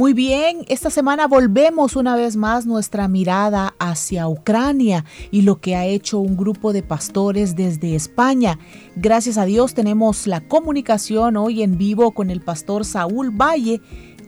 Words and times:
Muy 0.00 0.14
bien, 0.14 0.64
esta 0.68 0.88
semana 0.88 1.26
volvemos 1.26 1.94
una 1.94 2.16
vez 2.16 2.34
más 2.34 2.64
nuestra 2.64 3.06
mirada 3.06 3.74
hacia 3.78 4.28
Ucrania 4.28 5.04
y 5.30 5.42
lo 5.42 5.60
que 5.60 5.76
ha 5.76 5.84
hecho 5.84 6.20
un 6.20 6.38
grupo 6.38 6.72
de 6.72 6.82
pastores 6.82 7.54
desde 7.54 7.94
España. 7.94 8.58
Gracias 8.96 9.36
a 9.36 9.44
Dios 9.44 9.74
tenemos 9.74 10.26
la 10.26 10.40
comunicación 10.40 11.36
hoy 11.36 11.62
en 11.62 11.76
vivo 11.76 12.12
con 12.12 12.30
el 12.30 12.40
pastor 12.40 12.86
Saúl 12.86 13.28
Valle, 13.30 13.82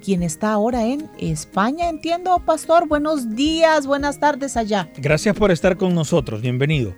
quien 0.05 0.23
está 0.23 0.53
ahora 0.53 0.85
en 0.85 1.09
España. 1.19 1.89
Entiendo, 1.89 2.39
pastor, 2.45 2.87
buenos 2.87 3.35
días, 3.35 3.87
buenas 3.87 4.21
tardes 4.21 4.59
allá. 4.59 4.91
Gracias 4.99 5.35
por 5.35 5.51
estar 5.51 5.79
con 5.79 5.95
nosotros, 5.95 6.43
bienvenido. 6.43 6.93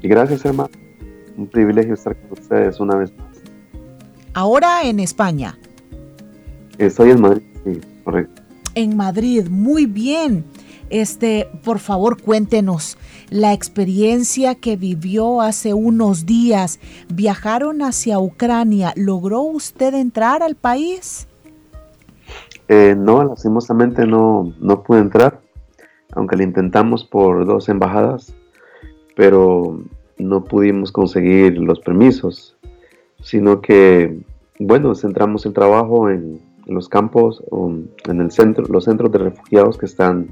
Y 0.00 0.06
gracias, 0.06 0.44
hermano. 0.44 0.70
Un 1.36 1.48
privilegio 1.48 1.94
estar 1.94 2.14
con 2.14 2.38
ustedes 2.38 2.78
una 2.78 2.94
vez 2.94 3.12
más. 3.16 3.42
Ahora 4.34 4.84
en 4.84 5.00
España. 5.00 5.58
Estoy 6.78 7.10
en 7.10 7.20
Madrid. 7.20 7.51
Correcto. 8.04 8.42
En 8.74 8.96
Madrid, 8.96 9.48
muy 9.48 9.86
bien. 9.86 10.44
Este, 10.90 11.48
por 11.64 11.78
favor, 11.78 12.20
cuéntenos 12.20 12.98
la 13.30 13.54
experiencia 13.54 14.54
que 14.54 14.76
vivió 14.76 15.40
hace 15.40 15.72
unos 15.72 16.26
días. 16.26 16.80
Viajaron 17.12 17.80
hacia 17.80 18.18
Ucrania. 18.18 18.92
¿Logró 18.94 19.40
usted 19.40 19.94
entrar 19.94 20.42
al 20.42 20.54
país? 20.54 21.28
Eh, 22.68 22.94
no, 22.96 23.24
lastimosamente 23.24 24.06
no, 24.06 24.52
no 24.60 24.82
pude 24.82 25.00
entrar, 25.00 25.40
aunque 26.12 26.36
lo 26.36 26.42
intentamos 26.42 27.04
por 27.04 27.46
dos 27.46 27.68
embajadas, 27.68 28.34
pero 29.16 29.82
no 30.18 30.44
pudimos 30.44 30.92
conseguir 30.92 31.58
los 31.58 31.80
permisos, 31.80 32.56
sino 33.22 33.60
que, 33.60 34.22
bueno, 34.58 34.94
centramos 34.94 35.44
el 35.46 35.52
trabajo 35.52 36.08
en 36.08 36.40
los 36.66 36.88
campos, 36.88 37.42
en 38.08 38.20
el 38.20 38.30
centro, 38.30 38.64
los 38.68 38.84
centros 38.84 39.10
de 39.12 39.18
refugiados 39.18 39.78
que 39.78 39.86
están 39.86 40.28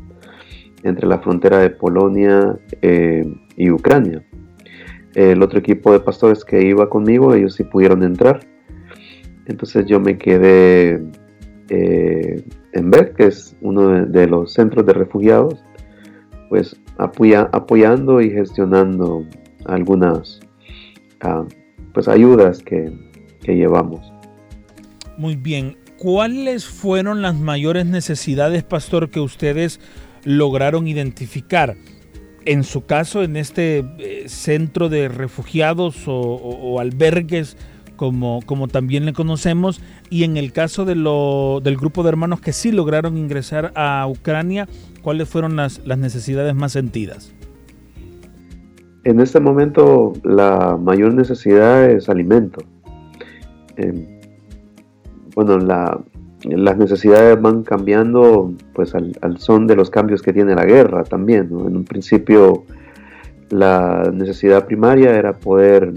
entre 0.83 1.07
la 1.07 1.19
frontera 1.19 1.59
de 1.59 1.71
Polonia 1.71 2.59
eh, 2.83 3.25
y 3.57 3.71
Ucrania. 3.71 4.25
El 5.15 5.43
otro 5.43 5.59
equipo 5.59 5.93
de 5.93 6.01
pastores 6.01 6.45
que 6.45 6.63
iba 6.63 6.89
conmigo, 6.89 7.35
ellos 7.35 7.55
sí 7.55 7.65
pudieron 7.65 8.03
entrar. 8.03 8.41
Entonces 9.47 9.87
yo 9.87 9.99
me 9.99 10.17
quedé 10.17 11.03
eh, 11.69 12.45
en 12.73 12.91
Ver, 12.91 13.13
que 13.15 13.27
es 13.27 13.57
uno 13.61 14.07
de, 14.07 14.27
los 14.27 14.53
centros 14.53 14.87
de 14.87 14.93
refugiados, 14.93 15.63
pues 16.49 16.81
apoyando 16.99 18.21
y 18.21 18.31
gestionando 18.31 19.25
algunas 19.65 20.41
ah, 21.23 21.45
pues 21.93 22.07
ayudas 22.07 22.63
que, 22.63 22.93
que 23.43 23.57
llevamos. 23.57 24.13
Muy 25.17 25.37
bien, 25.37 25.77
¿cuáles 26.01 26.65
fueron 26.65 27.21
las 27.21 27.39
mayores 27.39 27.85
necesidades, 27.85 28.63
pastor, 28.63 29.11
que 29.11 29.21
ustedes 29.21 29.81
lograron 30.25 30.89
identificar? 30.89 31.77
En 32.47 32.65
su 32.65 32.87
caso, 32.87 33.23
en 33.23 33.37
este 33.37 33.85
eh, 33.99 34.25
centro 34.27 34.89
de 34.89 35.09
refugiados 35.09 36.05
o, 36.07 36.81
albergues, 36.81 37.59
como, 37.97 38.41
también 38.73 39.05
le 39.05 39.13
conocemos, 39.13 39.83
y 40.09 40.25
en 40.25 40.39
el 40.39 40.53
caso 40.53 40.87
de 40.87 40.95
lo, 40.95 41.61
del 41.63 41.77
grupo 41.77 42.03
de 42.03 42.09
hermanos 42.09 42.41
que 42.41 42.55
sí 42.55 42.73
lograron 42.73 43.19
ingresar 43.19 43.71
a 43.75 44.07
Ucrania, 44.09 44.67
¿cuáles 45.03 45.29
fueron 45.29 45.55
las, 45.57 45.83
las 45.85 45.99
necesidades 45.99 46.55
más 46.55 46.73
sentidas? 46.73 47.35
En 49.05 49.21
este 49.21 49.39
momento 49.39 50.15
la 50.25 50.79
mayor 50.81 51.13
necesidad 51.13 51.91
es 51.91 52.09
alimento. 52.09 52.63
Eh, 53.77 54.20
bueno, 55.45 55.95
las 56.45 56.77
necesidades 56.77 57.41
van 57.41 57.63
cambiando 57.63 58.53
pues 58.75 58.95
al, 58.95 59.15
son 59.39 59.67
de 59.67 59.77
los 59.77 59.91
cambios 59.91 60.23
que 60.23 60.33
tiene 60.33 60.55
la 60.55 60.65
guerra 60.65 61.05
también. 61.05 61.49
En 61.51 61.77
un 61.77 61.85
principio 61.85 62.65
la 63.51 64.11
necesidad 64.13 64.67
primaria 64.67 65.17
era 65.17 65.39
poder 65.39 65.93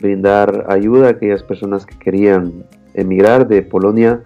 brindar 0.00 0.66
ayuda 0.68 1.08
a 1.08 1.10
aquellas 1.10 1.42
personas 1.42 1.86
que 1.86 1.98
querían 1.98 2.64
emigrar 2.94 3.46
de 3.46 3.62
Polonia 3.62 4.22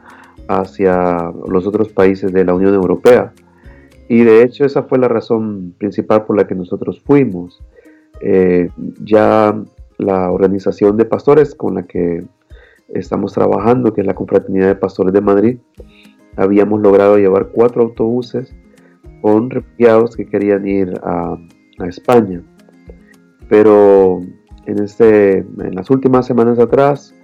hacia 0.48 1.32
los 1.48 1.66
otros 1.66 1.88
países 1.88 2.32
de 2.32 2.44
la 2.44 2.54
Unión 2.54 2.74
Europea. 2.74 3.32
Y 4.08 4.22
de 4.22 4.42
hecho 4.42 4.64
esa 4.64 4.84
fue 4.84 4.98
la 4.98 5.08
razón 5.08 5.74
principal 5.76 6.24
por 6.24 6.36
la 6.36 6.46
que 6.46 6.54
nosotros 6.54 7.02
fuimos. 7.04 7.60
Eh, 8.20 8.70
ya 9.02 9.54
la 9.98 10.30
organización 10.30 10.96
de 10.96 11.04
pastores 11.04 11.54
con 11.54 11.74
la 11.74 11.82
que 11.82 12.24
estamos 12.88 13.32
trabajando, 13.32 13.92
que 13.92 14.00
es 14.00 14.06
la 14.06 14.14
Confraternidad 14.14 14.68
de 14.68 14.74
Pastores 14.76 15.12
de 15.12 15.20
Madrid, 15.20 15.58
habíamos 16.36 16.80
logrado 16.80 17.16
llevar 17.16 17.48
cuatro 17.48 17.82
autobuses 17.82 18.54
con 19.22 19.50
refugiados 19.50 20.16
que 20.16 20.26
querían 20.26 20.66
ir 20.66 20.92
a, 21.02 21.38
España. 21.86 22.40
Pero 23.50 24.22
en, 24.64 24.82
este, 24.82 25.38
en 25.40 25.74
las 25.74 25.90
últimas 25.90 26.24
semanas 26.24 26.58
atrás, 26.58 27.14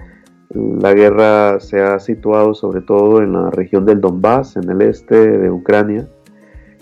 la 0.51 0.93
guerra 0.93 1.59
se 1.59 1.81
ha 1.81 1.99
situado 1.99 2.53
sobre 2.53 2.83
todo 2.83 3.23
en 3.23 3.33
la 3.33 3.51
región 3.51 3.87
del 3.87 4.03
Donbass, 4.03 4.57
en 4.57 4.69
el 4.69 4.83
este 4.83 5.39
de 5.39 5.51
Ucrania. 5.51 6.07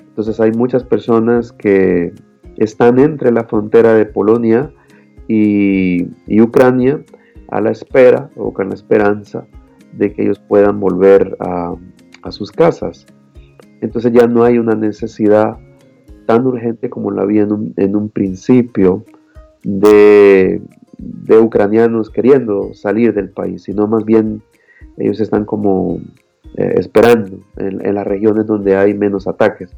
Entonces 0.01 0.41
hay 0.41 0.51
muchas 0.51 0.83
personas 0.83 1.53
que 1.53 2.13
están 2.57 2.99
entre 2.99 3.31
la 3.31 3.45
frontera 3.45 3.95
de 3.95 4.07
Polonia 4.07 4.73
y, 5.29 6.09
y 6.27 6.41
Ucrania 6.41 7.05
a 7.51 7.61
la 7.61 7.71
espera 7.71 8.31
o 8.37 8.53
con 8.53 8.69
la 8.69 8.75
esperanza 8.75 9.47
de 9.93 10.13
que 10.13 10.23
ellos 10.23 10.39
puedan 10.39 10.81
volver 10.81 11.37
a, 11.41 11.77
sus 12.31 12.53
casas. 12.53 13.07
Entonces 13.81 14.13
ya 14.13 14.27
no 14.27 14.45
hay 14.45 14.59
una 14.59 14.75
necesidad 14.75 15.57
tan 16.27 16.47
urgente 16.47 16.91
como 16.91 17.11
la 17.11 17.23
había 17.23 17.43
en 17.43 17.97
un, 17.97 18.09
principio 18.11 19.05
de, 19.65 20.61
ucranianos 21.41 22.11
queriendo 22.11 22.73
salir 22.75 23.15
del 23.15 23.31
país, 23.31 23.63
sino 23.65 23.87
más 23.89 24.05
bien 24.05 24.43
ellos 24.99 25.19
están 25.19 25.45
como 25.45 25.99
eh, 26.57 26.75
esperando 26.77 27.39
en, 27.57 27.85
en, 27.85 27.95
las 27.95 28.07
regiones 28.07 28.47
donde 28.47 28.77
hay 28.77 28.95
menos 28.95 29.27
ataques. 29.27 29.71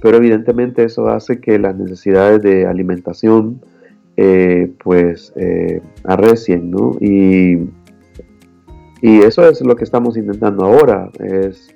Pero 0.00 0.16
evidentemente 0.16 0.84
eso 0.84 1.08
hace 1.08 1.40
que 1.40 1.58
las 1.58 1.76
necesidades 1.76 2.40
de 2.40 2.66
alimentación, 2.66 3.60
eh, 4.16 4.72
pues 4.82 5.32
eh, 5.36 5.80
arrecien. 6.04 6.72
Y, 7.00 7.56
y 9.02 9.20
eso 9.20 9.48
es 9.48 9.60
lo 9.62 9.76
que 9.76 9.84
estamos 9.84 10.16
intentando 10.16 10.64
ahora, 10.64 11.10
es 11.20 11.74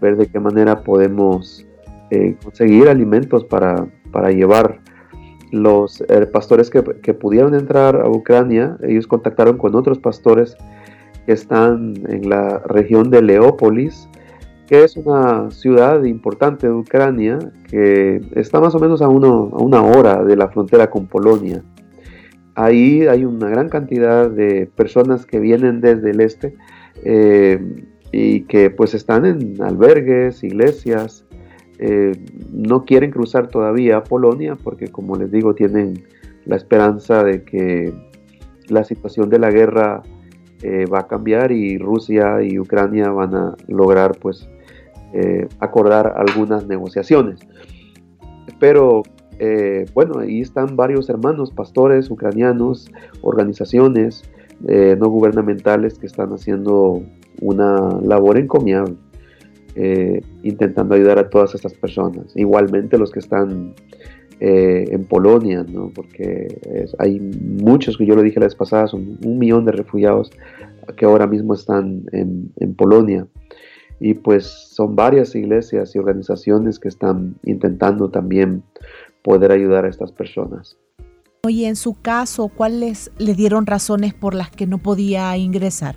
ver 0.00 0.16
de 0.16 0.26
qué 0.26 0.40
manera 0.40 0.82
podemos 0.82 1.66
eh, 2.10 2.36
conseguir 2.42 2.88
alimentos 2.88 3.44
para, 3.44 3.86
para 4.10 4.30
llevar 4.30 4.80
los 5.50 6.02
eh, 6.08 6.26
pastores 6.26 6.70
que, 6.70 6.82
que, 6.82 7.14
pudieron 7.14 7.54
entrar 7.54 7.96
a 7.96 8.08
Ucrania, 8.08 8.76
ellos 8.82 9.06
contactaron 9.06 9.58
con 9.58 9.74
otros 9.74 9.98
pastores 9.98 10.56
que 11.26 11.32
están 11.32 11.94
en 12.08 12.28
la 12.28 12.58
región 12.60 13.10
de 13.10 13.22
Leópolis, 13.22 14.08
que 14.66 14.84
es 14.84 14.96
una 14.96 15.50
ciudad 15.50 16.02
importante 16.04 16.66
de 16.66 16.72
Ucrania, 16.72 17.38
que 17.68 18.20
está 18.34 18.60
más 18.60 18.74
o 18.74 18.78
menos 18.78 19.02
a, 19.02 19.08
uno, 19.08 19.50
a 19.52 19.62
una 19.62 19.82
hora 19.82 20.24
de 20.24 20.36
la 20.36 20.48
frontera 20.48 20.90
con 20.90 21.06
Polonia. 21.06 21.62
Ahí 22.54 23.06
hay 23.06 23.24
una 23.24 23.48
gran 23.48 23.68
cantidad 23.68 24.30
de 24.30 24.66
personas 24.66 25.24
que 25.24 25.40
vienen 25.40 25.80
desde 25.80 26.10
el 26.10 26.20
este 26.20 26.54
eh, 27.04 27.58
y 28.12 28.42
que 28.42 28.68
pues 28.68 28.92
están 28.94 29.24
en 29.24 29.62
albergues, 29.62 30.44
iglesias, 30.44 31.24
eh, 31.78 32.12
no 32.52 32.84
quieren 32.84 33.10
cruzar 33.10 33.48
todavía 33.48 34.04
Polonia 34.04 34.56
porque 34.56 34.88
como 34.88 35.16
les 35.16 35.30
digo 35.32 35.54
tienen 35.54 36.04
la 36.44 36.56
esperanza 36.56 37.24
de 37.24 37.42
que 37.42 37.92
la 38.68 38.84
situación 38.84 39.30
de 39.30 39.38
la 39.38 39.50
guerra 39.50 40.02
eh, 40.62 40.84
va 40.86 41.00
a 41.00 41.06
cambiar 41.08 41.52
y 41.52 41.78
Rusia 41.78 42.42
y 42.42 42.58
Ucrania 42.58 43.10
van 43.10 43.34
a 43.34 43.56
lograr 43.68 44.18
pues 44.20 44.48
acordar 45.58 46.14
algunas 46.16 46.66
negociaciones. 46.66 47.38
Pero 48.58 49.02
eh, 49.44 49.86
bueno, 49.92 50.20
ahí 50.20 50.40
están 50.40 50.76
varios 50.76 51.10
hermanos, 51.10 51.50
pastores 51.50 52.08
ucranianos, 52.12 52.88
organizaciones 53.22 54.22
eh, 54.68 54.96
no 54.96 55.08
gubernamentales 55.08 55.98
que 55.98 56.06
están 56.06 56.32
haciendo 56.32 57.02
una 57.40 57.98
labor 58.04 58.38
encomiable, 58.38 58.94
eh, 59.74 60.22
intentando 60.44 60.94
ayudar 60.94 61.18
a 61.18 61.28
todas 61.28 61.56
estas 61.56 61.74
personas. 61.74 62.26
Igualmente 62.36 62.96
los 62.98 63.10
que 63.10 63.18
están 63.18 63.74
en 64.44 65.04
Polonia, 65.04 65.64
¿no? 65.68 65.92
porque 65.94 66.48
hay 66.98 67.20
muchos, 67.20 67.96
que 67.96 68.04
yo 68.04 68.16
lo 68.16 68.22
dije 68.22 68.40
la 68.40 68.46
vez 68.46 68.56
pasada, 68.56 68.88
son 68.88 69.16
un 69.24 69.38
millón 69.38 69.64
de 69.64 69.70
refugiados 69.70 70.32
que 70.96 71.04
ahora 71.04 71.28
mismo 71.28 71.54
están 71.54 72.04
en, 72.10 72.52
en 72.58 72.74
Polonia. 72.74 73.26
Y 74.00 74.14
pues 74.14 74.46
son 74.46 74.96
varias 74.96 75.36
iglesias 75.36 75.94
y 75.94 76.00
organizaciones 76.00 76.80
que 76.80 76.88
están 76.88 77.36
intentando 77.44 78.10
también 78.10 78.64
poder 79.22 79.52
ayudar 79.52 79.84
a 79.84 79.88
estas 79.88 80.12
personas. 80.12 80.78
Y 81.48 81.64
en 81.64 81.76
su 81.76 82.00
caso, 82.00 82.48
¿cuáles 82.48 83.10
le 83.18 83.34
dieron 83.34 83.66
razones 83.66 84.14
por 84.14 84.34
las 84.34 84.50
que 84.50 84.66
no 84.66 84.78
podía 84.78 85.36
ingresar? 85.36 85.96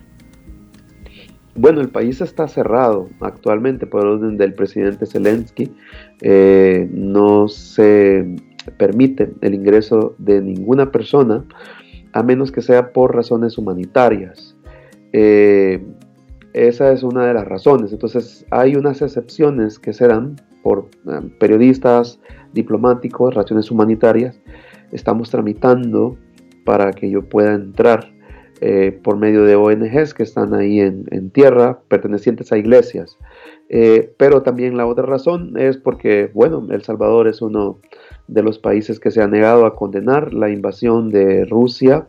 Bueno, 1.56 1.81
el 1.81 1.89
país 1.89 2.19
está 2.19 2.48
cerrado 2.48 3.07
actualmente 3.22 3.88
por 3.88 4.06
orden 4.06 4.38
del 4.38 4.54
presidente 4.54 5.06
Zelensky. 5.06 5.72
Eh, 6.22 6.89
no 6.92 7.48
se 7.48 8.36
permite 8.77 9.33
el 9.42 9.54
ingreso 9.54 10.16
de 10.18 10.42
ninguna 10.42 10.92
persona 10.92 11.45
a 12.12 12.24
menos 12.24 12.51
que 12.51 12.62
sea 12.62 12.92
por 12.92 13.16
razones 13.16 13.57
humanitarias. 13.57 14.56
Eh, 15.13 15.86
esa 16.54 16.92
es 16.92 17.04
una 17.04 17.28
de 17.28 17.33
las 17.33 17.45
razones. 17.45 17.94
Entonces 17.94 18.45
hay 18.50 18.75
unas 18.75 19.01
excepciones 19.01 19.80
que 19.80 19.94
serán 19.94 20.38
por 20.65 20.88
eh, 21.07 21.21
periodistas, 21.39 22.19
diplomáticos, 22.51 23.35
razones 23.35 23.69
humanitarias, 23.69 24.41
estamos 24.91 25.29
tramitando 25.29 26.17
para 26.65 26.91
que 26.91 27.07
yo 27.07 27.21
pueda 27.21 27.53
entrar 27.53 28.12
eh, 28.62 29.00
por 29.03 29.15
medio 29.15 29.44
de 29.44 29.56
ONGs 29.56 30.15
que 30.15 30.23
están 30.23 30.56
ahí 30.56 30.79
en, 30.79 31.29
tierra, 31.29 31.81
pertenecientes 31.88 32.51
a 32.51 32.57
iglesias. 32.57 33.15
Eh, 33.69 34.12
pero 34.17 34.41
también 34.41 34.75
la 34.75 34.88
otra 34.88 35.06
razón 35.06 35.53
es 35.56 35.77
porque, 35.77 36.31
bueno, 36.33 36.65
El 36.71 36.81
Salvador 36.81 37.27
es 37.27 37.44
uno 37.44 37.77
de 38.27 38.41
los 38.41 38.57
países 38.57 39.00
que 39.00 39.11
se 39.11 39.21
ha 39.21 39.27
negado 39.27 39.68
a 39.68 39.75
condenar 39.75 40.33
la 40.33 40.50
invasión 40.50 41.11
de 41.11 41.45
Rusia 41.45 42.07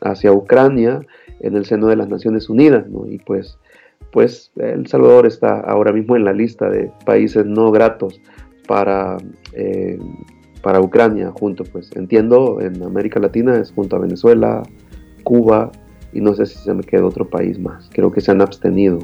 hacia 0.00 0.32
Ucrania 0.32 1.00
en 1.40 1.56
el 1.56 1.66
seno 1.66 1.88
de 1.88 1.96
las 1.96 2.08
Naciones 2.08 2.48
Unidas, 2.48 2.86
Y 3.10 3.18
pues, 3.18 3.58
pues 4.18 4.50
El 4.56 4.84
Salvador 4.88 5.28
está 5.28 5.60
ahora 5.60 5.92
mismo 5.92 6.16
en 6.16 6.24
la 6.24 6.32
lista 6.32 6.68
de 6.68 6.90
países 7.06 7.46
no 7.46 7.70
gratos 7.70 8.20
para 8.66 9.16
para 10.60 10.80
Ucrania 10.80 11.30
junto, 11.30 11.62
pues 11.62 11.92
entiendo, 11.94 12.60
en 12.60 12.82
América 12.82 13.20
Latina 13.20 13.56
es 13.60 13.70
junto 13.70 13.94
a 13.94 14.00
Venezuela, 14.00 14.64
Cuba 15.22 15.70
y 16.12 16.20
no 16.20 16.34
sé 16.34 16.46
si 16.46 16.58
se 16.58 16.74
me 16.74 16.82
queda 16.82 17.06
otro 17.06 17.30
país 17.30 17.60
más. 17.60 17.88
Creo 17.92 18.10
que 18.10 18.20
se 18.20 18.32
han 18.32 18.40
abstenido 18.40 18.98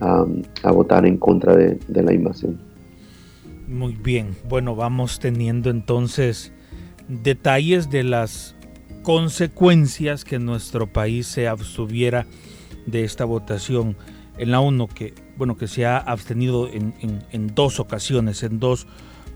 a 0.00 0.70
votar 0.70 1.06
en 1.06 1.16
contra 1.16 1.56
de, 1.56 1.78
de 1.88 2.02
la 2.02 2.12
invasión. 2.12 2.60
Muy 3.66 3.94
bien, 3.94 4.36
bueno, 4.50 4.76
vamos 4.76 5.18
teniendo 5.18 5.70
entonces 5.70 6.52
detalles 7.08 7.88
de 7.88 8.02
las 8.02 8.54
consecuencias 9.02 10.26
que 10.26 10.38
nuestro 10.38 10.92
país 10.92 11.26
se 11.26 11.48
abstuviera 11.48 12.26
de 12.84 13.04
esta 13.04 13.24
votación 13.24 13.96
en 14.38 14.50
la 14.50 14.60
ONU, 14.60 14.88
que 14.88 15.14
bueno, 15.36 15.56
que 15.56 15.68
se 15.68 15.86
ha 15.86 15.98
abstenido 15.98 16.68
en, 16.68 16.94
en, 17.00 17.54
dos 17.54 17.80
ocasiones, 17.80 18.42
en 18.42 18.58
dos 18.58 18.86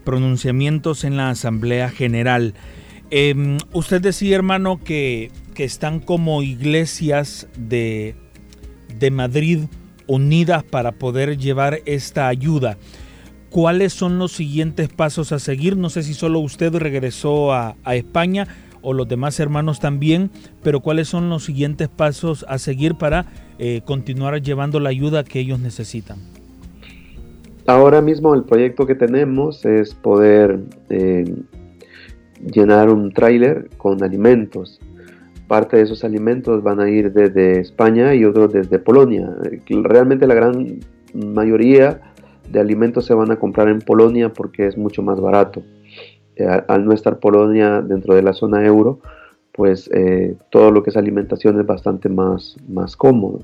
pronunciamientos 0.04 1.04
en 1.04 1.16
la 1.16 1.31
Asamblea 1.31 1.90
General. 1.90 2.54
Em, 3.10 3.58
usted 3.72 4.00
decía, 4.00 4.37
hermano, 4.37 4.81
que, 4.82 5.31
que, 5.54 5.64
están 5.64 6.00
como 6.00 6.43
iglesias 6.43 7.48
de, 7.56 8.14
de 8.98 9.10
Madrid 9.10 9.60
unidas 10.06 10.64
para 10.64 10.93
poder 10.93 11.37
llevar 11.38 11.81
esta 11.87 12.28
ayuda. 12.28 12.78
¿Cuáles 13.50 13.93
son 13.93 14.19
los 14.19 14.32
siguientes 14.32 14.88
pasos 14.88 15.32
a 15.32 15.38
seguir? 15.38 15.76
No 15.76 15.88
sé 15.88 16.02
si 16.02 16.14
solo 16.14 16.40
usted 16.40 16.75
regresó 16.75 17.52
a, 17.52 17.76
España 17.87 18.46
o 18.82 18.93
los 18.93 19.08
demás 19.08 19.40
hermanos 19.40 19.81
también, 19.81 20.31
pero 20.62 20.81
¿cuáles 20.81 21.08
son 21.08 21.31
los 21.31 21.44
siguientes 21.44 21.88
pasos 21.88 22.44
a 22.48 22.58
seguir 22.58 22.96
para 22.96 23.26
eh, 23.58 23.81
continuar 23.85 24.41
llevando 24.41 24.81
la 24.81 24.91
ayuda 24.91 25.25
que 25.25 25.41
ellos 25.41 25.61
necesitan? 25.61 26.19
Ahora 27.67 28.00
mismo 28.00 28.35
el 28.35 28.44
proyecto 28.44 28.87
que 28.87 28.94
tenemos 28.94 29.64
es 29.64 29.94
poder 29.94 30.61
eh, 30.88 31.25
llenar 32.53 32.91
un 32.91 33.12
tráiler 33.12 33.69
con 33.76 34.03
alimentos. 34.05 34.81
Parte 35.49 35.76
de 35.76 35.82
esos 35.82 36.05
alimentos 36.05 36.62
van 36.62 36.81
a 36.81 36.88
ir 36.88 37.12
desde 37.12 37.61
España 37.61 38.14
y 38.14 38.25
otros 38.25 38.53
desde 38.53 38.79
Polonia. 38.79 39.29
Realmente 39.69 40.26
la 40.26 40.35
gran 40.35 40.81
mayoría 41.12 42.00
de 42.50 42.61
alimentos 42.61 43.06
se 43.06 43.14
van 43.14 43.32
a 43.32 43.37
comprar 43.37 43.69
en 43.69 43.81
Polonia 43.81 44.32
porque 44.32 44.67
es 44.67 44.76
mucho 44.76 45.03
más 45.03 45.20
barato. 45.20 45.62
Eh, 46.37 46.47
al 46.69 46.85
no 46.85 46.93
estar 46.93 47.19
Polonia 47.19 47.81
dentro 47.81 48.14
de 48.14 48.23
la 48.23 48.32
zona 48.32 48.64
euro, 48.64 49.00
pues 49.56 49.91
eh, 49.93 50.37
todo 50.50 50.70
lo 50.70 50.82
que 50.82 50.91
es 50.91 50.97
alimentación 50.97 51.58
es 51.58 51.67
bastante 51.67 52.08
más, 52.08 52.56
más 52.69 52.94
cómodo. 52.97 53.41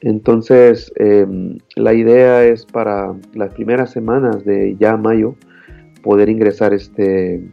Entonces, 0.00 0.92
em, 0.96 1.58
la 1.76 1.94
idea 1.94 2.44
es 2.44 2.66
para 2.66 3.14
las 3.34 3.54
primeras 3.54 3.90
semanas 3.90 4.44
de 4.44 4.76
ya 4.78 4.96
mayo 4.96 5.34
poder 6.02 6.28
ingresar 6.28 6.72
este, 6.72 7.48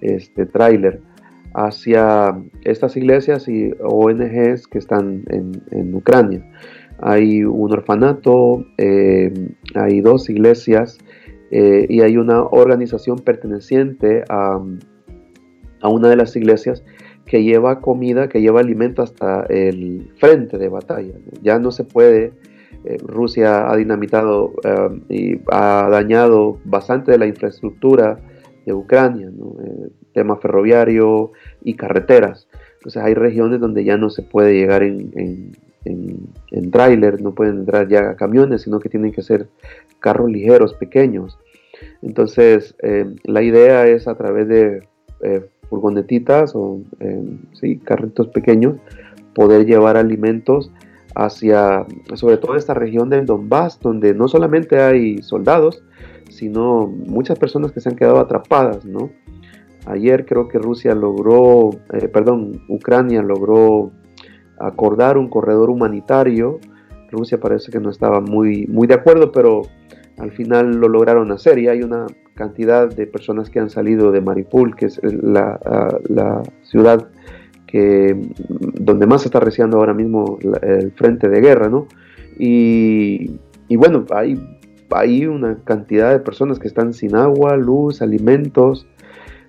este 0.00 0.44
tráiler 0.46 1.00
hacia 1.54 2.36
estas 2.64 2.96
iglesias 2.96 3.48
y 3.48 3.72
ONGs 3.80 4.66
que 4.66 4.78
están 4.78 5.24
en, 5.28 5.94
Ucrania. 5.94 6.44
Hay 6.98 7.44
un 7.44 7.72
orfanato, 7.72 8.66
em, 8.76 9.54
hay 9.76 10.00
dos 10.00 10.28
iglesias 10.28 10.98
eh, 11.52 11.86
y 11.88 12.00
hay 12.00 12.16
una 12.16 12.42
organización 12.42 13.18
perteneciente 13.20 14.24
a, 14.28 14.60
a 15.80 15.88
una 15.88 16.08
de 16.08 16.16
las 16.16 16.34
iglesias 16.34 16.82
que 17.26 17.42
lleva 17.42 17.80
comida, 17.80 18.28
que 18.28 18.40
lleva 18.40 18.60
alimento 18.60 19.02
hasta 19.02 19.44
el 19.48 20.10
frente 20.16 20.58
de 20.58 20.68
batalla. 20.68 21.14
Ya 21.42 21.58
no 21.58 21.72
se 21.72 21.84
puede, 21.84 22.32
eh, 22.84 22.98
Rusia 23.02 23.70
ha 23.70 23.76
dinamitado 23.76 24.52
eh, 24.62 25.00
y 25.08 25.40
ha 25.50 25.88
dañado 25.90 26.58
bastante 26.64 27.12
de 27.12 27.18
la 27.18 27.26
infraestructura 27.26 28.18
de 28.66 28.74
Ucrania, 28.74 29.28
eh, 29.28 29.88
tema 30.12 30.36
ferroviario 30.36 31.32
y 31.62 31.74
carreteras. 31.74 32.46
Entonces 32.74 33.02
hay 33.02 33.14
regiones 33.14 33.60
donde 33.60 33.84
ya 33.84 33.96
no 33.96 34.10
se 34.10 34.22
puede 34.22 34.54
llegar 34.54 34.82
en, 34.82 35.10
en, 35.16 35.52
en, 36.50 36.70
tráiler, 36.70 37.22
no 37.22 37.34
pueden 37.34 37.60
entrar 37.60 37.88
ya 37.88 38.16
camiones, 38.16 38.62
sino 38.62 38.80
que 38.80 38.90
tienen 38.90 39.12
que 39.12 39.22
ser 39.22 39.48
carros 40.00 40.30
ligeros, 40.30 40.74
pequeños. 40.74 41.38
Entonces 42.02 42.74
la 43.24 43.42
idea 43.42 43.86
es 43.86 44.06
a 44.06 44.14
través 44.16 44.48
de 44.48 44.86
furgonetitas 45.74 46.54
o 46.54 46.80
sí, 47.52 47.78
carritos 47.78 48.28
pequeños, 48.28 48.76
poder 49.34 49.66
llevar 49.66 49.96
alimentos 49.96 50.70
hacia, 51.16 51.84
sobre 52.14 52.36
todo 52.36 52.56
esta 52.56 52.74
región 52.74 53.10
del 53.10 53.26
Donbass, 53.26 53.80
donde 53.80 54.14
no 54.14 54.28
solamente 54.28 54.80
hay 54.80 55.22
soldados, 55.22 55.82
sino 56.30 56.86
muchas 56.86 57.38
personas 57.38 57.72
que 57.72 57.80
se 57.80 57.88
han 57.88 57.96
quedado 57.96 58.18
atrapadas, 58.18 58.84
¿no? 58.84 59.10
Ayer 59.86 60.24
creo 60.24 60.48
que 60.48 60.58
Rusia 60.58 60.94
logró, 60.94 61.70
eh, 61.92 62.08
perdón, 62.08 62.62
Ucrania 62.68 63.22
logró 63.22 63.90
acordar 64.58 65.18
un 65.18 65.28
corredor 65.28 65.68
humanitario. 65.70 66.58
Rusia 67.10 67.38
parece 67.38 67.70
que 67.70 67.80
no 67.80 67.90
estaba 67.90 68.20
muy, 68.20 68.66
muy 68.66 68.86
de 68.86 68.94
acuerdo, 68.94 69.30
pero 69.30 69.62
al 70.18 70.32
final 70.32 70.76
lo 70.76 70.88
lograron 70.88 71.32
hacer 71.32 71.58
y 71.58 71.68
hay 71.68 71.82
una 71.82 72.06
cantidad 72.34 72.88
de 72.88 73.06
personas 73.06 73.50
que 73.50 73.60
han 73.60 73.70
salido 73.70 74.12
de 74.12 74.20
Maripul, 74.20 74.74
que 74.76 74.86
es 74.86 75.00
la, 75.02 75.60
ah, 75.64 76.42
ciudad 76.62 77.08
que, 77.66 78.16
donde 78.48 79.06
más 79.06 79.22
se 79.22 79.28
está 79.28 79.40
reciando 79.40 79.78
ahora 79.78 79.94
mismo 79.94 80.38
el 80.62 80.92
frente 80.92 81.28
de 81.28 81.40
guerra, 81.40 81.68
¿no? 81.68 81.86
Y, 82.38 83.36
bueno, 83.70 84.04
hay, 84.10 84.40
hay 84.90 85.26
una 85.26 85.58
cantidad 85.64 86.12
de 86.12 86.18
personas 86.18 86.58
que 86.58 86.68
están 86.68 86.92
sin 86.92 87.16
agua, 87.16 87.56
luz, 87.56 88.02
alimentos. 88.02 88.86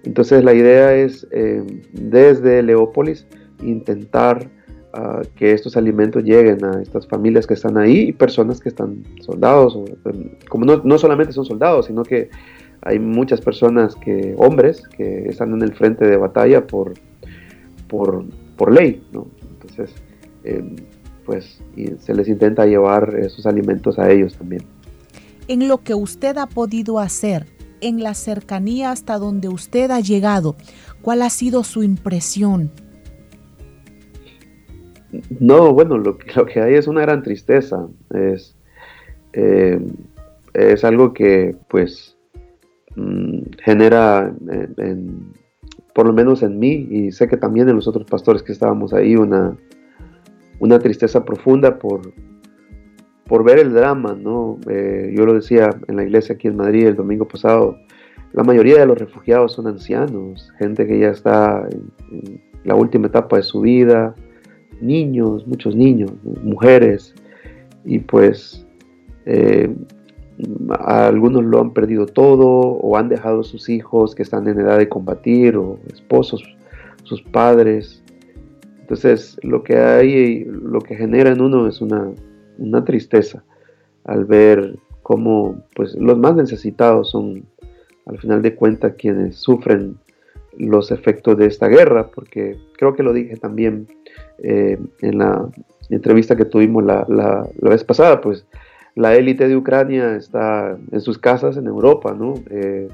Entonces 0.03 0.43
la 0.43 0.53
idea 0.53 0.93
es 0.95 1.27
eh, 1.31 1.63
desde 1.93 2.61
Leópolis 2.61 3.27
intentar 3.63 4.49
que 5.35 5.51
estos 5.51 5.75
alimentos 5.75 6.23
lleguen 6.23 6.63
a 6.63 6.81
estas 6.81 7.07
familias 7.07 7.45
que 7.45 7.53
están 7.53 7.77
ahí 7.77 8.09
y 8.09 8.13
personas 8.13 8.61
que 8.61 8.69
están 8.69 9.03
soldados, 9.19 9.77
em, 10.05 10.31
como 10.47 10.65
no, 10.65 10.81
no, 10.83 10.97
solamente 10.97 11.33
son 11.33 11.45
soldados, 11.45 11.87
sino 11.87 12.03
que 12.03 12.29
hay 12.85 12.99
muchas 12.99 13.41
personas 13.41 13.95
que, 13.95 14.35
hombres, 14.37 14.87
que 14.87 15.27
están 15.27 15.53
en 15.53 15.63
el 15.63 15.73
frente 15.73 16.05
de 16.05 16.17
batalla 16.17 16.65
por, 16.65 16.93
por, 17.87 18.23
por 18.55 18.71
ley, 18.71 19.03
¿no? 19.11 19.27
Entonces, 19.53 19.93
em, 20.43 20.75
pues 21.25 21.59
se 21.99 22.13
les 22.13 22.27
intenta 22.27 22.65
llevar 22.67 23.15
esos 23.19 23.47
alimentos 23.47 23.97
a 23.97 24.11
ellos 24.11 24.37
también. 24.37 24.63
En 25.47 25.67
lo 25.67 25.79
que 25.79 25.95
usted 25.95 26.37
ha 26.37 26.45
podido 26.45 26.99
hacer, 26.99 27.47
en 27.81 28.03
la 28.03 28.13
cercanía 28.13 28.91
hasta 28.91 29.17
donde 29.17 29.49
usted 29.49 29.89
ha 29.89 29.99
llegado, 29.99 30.55
¿cuál 31.01 31.23
ha 31.23 31.29
sido 31.31 31.63
su 31.63 31.83
impresión? 31.83 32.71
no, 35.39 35.73
bueno, 35.73 35.97
lo 35.97 36.17
que, 36.17 36.31
lo 36.33 36.45
que 36.45 36.61
hay 36.61 36.75
es 36.75 36.87
una 36.87 37.01
gran 37.01 37.23
tristeza. 37.23 37.87
Es, 38.13 38.55
eh, 39.33 39.79
es 40.53 40.83
algo 40.83 41.13
que 41.13 41.55
pues 41.67 42.14
mm, 42.95 43.39
genera, 43.63 44.33
por 45.93 46.05
lo 46.07 46.13
menos 46.13 46.43
en 46.43 46.59
mí, 46.59 46.87
y 46.89 47.11
sé 47.11 47.27
que 47.27 47.37
también 47.37 47.69
en 47.69 47.75
los 47.75 47.87
otros 47.87 48.05
pastores 48.05 48.43
que 48.43 48.51
estábamos 48.51 48.93
ahí, 48.93 49.15
una, 49.15 49.55
una 50.59 50.79
tristeza 50.79 51.23
profunda 51.23 51.77
por, 51.77 52.13
por 53.27 53.43
ver 53.43 53.59
el 53.59 53.73
drama, 53.73 54.15
¿no? 54.19 54.59
Eh, 54.69 55.13
yo 55.15 55.25
lo 55.25 55.33
decía 55.33 55.69
en 55.87 55.95
la 55.95 56.03
iglesia 56.03 56.35
aquí 56.35 56.47
en 56.47 56.57
Madrid 56.57 56.87
el 56.87 56.95
domingo 56.95 57.27
pasado, 57.27 57.77
la 58.33 58.43
mayoría 58.43 58.79
de 58.79 58.85
los 58.85 58.97
refugiados 58.97 59.53
son 59.53 59.67
ancianos, 59.67 60.51
gente 60.59 60.85
que 60.85 60.99
ya 60.99 61.09
está 61.09 61.67
en, 61.71 62.41
la 62.65 62.75
última 62.75 63.07
etapa 63.07 63.37
de 63.37 63.43
su 63.43 63.61
vida, 63.61 64.15
niños, 64.81 65.47
muchos 65.47 65.75
niños, 65.75 66.11
mujeres, 66.43 67.13
y 67.85 67.99
pues 67.99 68.65
eh, 69.25 69.73
algunos 70.79 71.43
lo 71.43 71.61
han 71.61 71.71
perdido 71.71 72.05
todo 72.05 72.47
o 72.47 72.97
han 72.97 73.09
dejado 73.09 73.43
sus 73.43 73.69
hijos 73.69 74.15
que 74.15 74.23
están 74.23 74.47
en 74.47 74.59
edad 74.59 74.77
de 74.77 74.89
combatir 74.89 75.55
o 75.55 75.79
esposos, 75.91 76.43
sus 77.03 77.21
padres. 77.21 78.03
Entonces 78.81 79.37
lo 79.43 79.63
que 79.63 79.77
hay, 79.77 80.45
lo 80.45 80.81
que 80.81 80.95
genera 80.95 81.31
en 81.31 81.41
uno 81.41 81.67
es 81.67 81.81
una, 81.81 82.11
una 82.57 82.83
tristeza 82.83 83.43
al 84.03 84.25
ver 84.25 84.77
cómo 85.01 85.63
pues, 85.75 85.95
los 85.95 86.17
más 86.17 86.35
necesitados 86.35 87.11
son 87.11 87.45
al 88.05 88.19
final 88.19 88.41
de 88.41 88.55
cuentas 88.55 88.93
quienes 88.97 89.35
sufren 89.35 89.97
los 90.57 90.91
efectos 90.91 91.37
de 91.37 91.47
esta 91.47 91.67
guerra, 91.67 92.09
porque 92.13 92.57
creo 92.77 92.95
que 92.95 93.03
lo 93.03 93.13
dije 93.13 93.35
también 93.35 93.87
eh, 94.39 94.77
en 95.01 95.17
la 95.17 95.49
entrevista 95.89 96.35
que 96.35 96.45
tuvimos 96.45 96.83
la, 96.83 97.05
la, 97.07 97.47
vez 97.69 97.83
pasada, 97.83 98.21
pues 98.21 98.45
la 98.95 99.13
élite 99.15 99.47
de 99.47 99.57
Ucrania 99.57 100.15
está 100.15 100.77
en 100.91 101.01
sus 101.01 101.17
casas 101.17 101.57
en 101.57 101.67
Europa, 101.67 102.13
¿no? 102.13 102.35
Eh, 102.49 102.87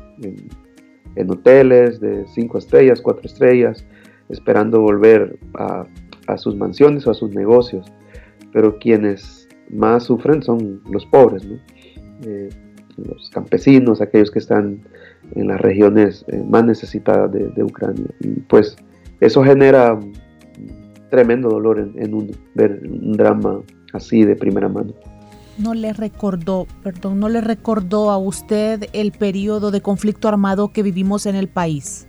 en, 1.15 1.29
hoteles 1.29 1.99
de 1.99 2.25
cinco 2.27 2.57
estrellas, 2.57 3.01
cuatro 3.01 3.25
estrellas, 3.25 3.85
esperando 4.29 4.81
volver 4.81 5.37
a, 5.53 5.85
sus 6.37 6.55
mansiones 6.55 7.05
o 7.05 7.11
a 7.11 7.13
sus 7.13 7.31
negocios. 7.31 7.85
Pero 8.51 8.79
quienes 8.79 9.47
más 9.69 10.03
sufren 10.03 10.41
son 10.41 10.81
los 10.89 11.05
pobres. 11.05 11.47
Eh, 12.25 12.49
los 12.97 13.29
campesinos, 13.29 14.01
aquellos 14.01 14.31
que 14.31 14.39
están 14.39 14.81
en 15.35 15.47
las 15.47 15.61
regiones 15.61 16.25
eh, 16.29 16.41
más 16.49 16.65
necesitadas 16.65 17.31
de, 17.31 17.63
Ucrania. 17.63 18.07
Y 18.21 18.39
pues 18.41 18.75
eso 19.19 19.43
genera 19.43 19.99
tremendo 21.09 21.49
dolor 21.49 21.79
en, 21.79 22.13
uno, 22.13 22.31
ver 22.55 22.81
un 22.83 23.13
drama 23.13 23.61
así 23.93 24.23
de 24.23 24.35
primera 24.35 24.69
mano. 24.69 24.93
¿No 25.57 25.73
le 25.73 25.93
recordó, 25.93 26.65
perdón, 26.83 27.19
no 27.19 27.29
le 27.29 27.41
recordó 27.41 28.09
a 28.09 28.17
usted 28.17 28.85
el 28.93 29.11
periodo 29.11 29.71
de 29.71 29.81
conflicto 29.81 30.27
armado 30.27 30.71
que 30.71 30.81
vivimos 30.81 31.25
en 31.25 31.35
el 31.35 31.47
país? 31.47 32.07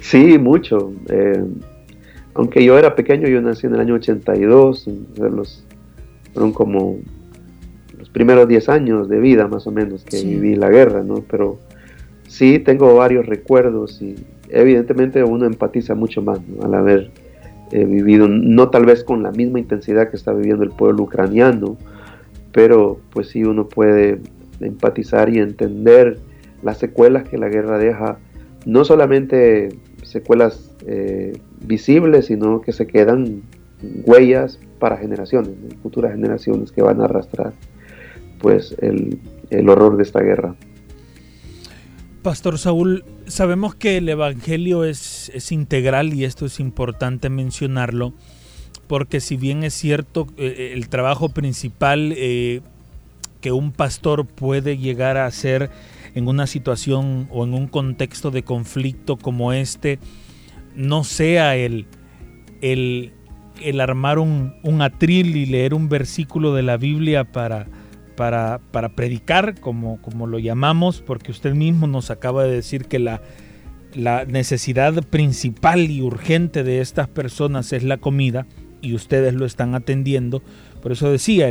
Sí, 0.00 0.38
mucho. 0.38 0.92
Eh, 1.08 1.44
aunque 2.34 2.62
yo 2.64 2.78
era 2.78 2.94
pequeño, 2.94 3.28
yo 3.28 3.40
nací 3.40 3.66
en 3.66 3.74
el 3.74 3.80
año 3.80 3.94
82, 3.94 4.88
los, 5.18 5.64
fueron 6.34 6.52
como 6.52 6.98
los 7.98 8.10
primeros 8.10 8.46
10 8.46 8.68
años 8.68 9.08
de 9.08 9.18
vida 9.20 9.48
más 9.48 9.66
o 9.66 9.70
menos 9.70 10.04
que 10.04 10.22
viví 10.22 10.54
la 10.54 10.68
guerra, 10.68 11.02
¿no? 11.02 11.24
Pero 11.30 11.58
sí 12.28 12.58
tengo 12.58 12.94
varios 12.94 13.26
recuerdos 13.26 14.02
y 14.02 14.16
evidentemente 14.50 15.24
uno 15.24 15.46
empatiza 15.46 15.94
mucho 15.94 16.22
más 16.22 16.38
al 16.62 16.74
haber 16.74 17.10
eh, 17.72 17.84
vivido, 17.84 18.28
no 18.28 18.68
tal 18.68 18.84
vez 18.84 19.02
con 19.02 19.22
la 19.22 19.32
misma 19.32 19.58
intensidad 19.58 20.10
que 20.10 20.16
está 20.16 20.32
viviendo 20.32 20.62
el 20.62 20.70
pueblo 20.70 21.04
ucraniano, 21.04 21.76
pero 22.56 22.98
pues 23.10 23.28
sí 23.28 23.44
uno 23.44 23.68
puede 23.68 24.18
empatizar 24.60 25.28
y 25.28 25.40
entender 25.40 26.18
las 26.62 26.78
secuelas 26.78 27.28
que 27.28 27.36
la 27.36 27.50
guerra 27.50 27.76
deja, 27.76 28.16
no 28.64 28.82
solamente 28.86 29.68
secuelas 30.02 30.70
eh, 30.86 31.38
visibles, 31.60 32.24
sino 32.24 32.62
que 32.62 32.72
se 32.72 32.86
quedan 32.86 33.42
huellas 34.06 34.58
para 34.78 34.96
generaciones, 34.96 35.50
futuras 35.82 36.12
generaciones 36.12 36.72
que 36.72 36.80
van 36.80 37.02
a 37.02 37.04
arrastrar 37.04 37.52
pues 38.40 38.74
el, 38.80 39.18
el 39.50 39.68
horror 39.68 39.98
de 39.98 40.04
esta 40.04 40.22
guerra. 40.22 40.54
Pastor 42.22 42.56
Saúl, 42.56 43.04
sabemos 43.26 43.74
que 43.74 43.98
el 43.98 44.08
Evangelio 44.08 44.84
es, 44.84 45.30
es, 45.34 45.52
integral 45.52 46.14
y 46.14 46.24
esto 46.24 46.46
es 46.46 46.58
importante 46.58 47.28
mencionarlo, 47.28 48.14
porque 48.86 49.20
si 49.20 49.36
bien 49.36 49.64
es 49.64 49.74
cierto, 49.74 50.26
eh, 50.36 50.54
eh, 50.58 50.70
el 50.74 50.88
trabajo 50.88 51.28
principal 51.28 52.12
eh, 52.16 52.60
que 53.40 53.52
un 53.52 53.72
pastor 53.72 54.26
puede 54.26 54.78
llegar 54.78 55.16
a 55.16 55.26
hacer 55.26 55.70
en 56.14 56.28
una 56.28 56.46
situación 56.46 57.28
o 57.30 57.44
en 57.44 57.54
un 57.54 57.66
contexto 57.66 58.30
de 58.30 58.42
conflicto 58.42 59.16
como 59.16 59.52
este, 59.52 59.98
no 60.74 61.04
sea 61.04 61.56
el, 61.56 61.86
el, 62.62 63.12
el 63.62 63.80
armar 63.80 64.18
un, 64.18 64.54
un 64.62 64.82
atril 64.82 65.36
y 65.36 65.46
leer 65.46 65.74
un 65.74 65.88
versículo 65.88 66.54
de 66.54 66.62
la 66.62 66.76
Biblia 66.76 67.24
para 67.24 67.66
para, 68.16 68.88
predicar, 68.96 69.60
como, 69.60 70.00
como 70.00 70.26
lo 70.26 70.38
llamamos, 70.38 71.02
porque 71.02 71.30
usted 71.30 71.54
mismo 71.54 71.86
nos 71.86 72.10
acaba 72.10 72.44
de 72.44 72.50
decir 72.50 72.86
que 72.86 72.98
la, 72.98 73.20
la 73.94 74.24
necesidad 74.24 74.94
principal 75.04 75.90
y 75.90 76.02
urgente 76.02 76.64
de 76.64 76.80
estas 76.80 77.08
personas 77.08 77.72
es 77.72 77.82
la 77.82 77.98
comida 77.98 78.46
y 78.80 78.94
ustedes 78.94 79.34
lo 79.34 79.46
están 79.46 79.74
atendiendo. 79.74 80.42
Por 80.82 80.92
eso 80.92 81.10
decía, 81.10 81.50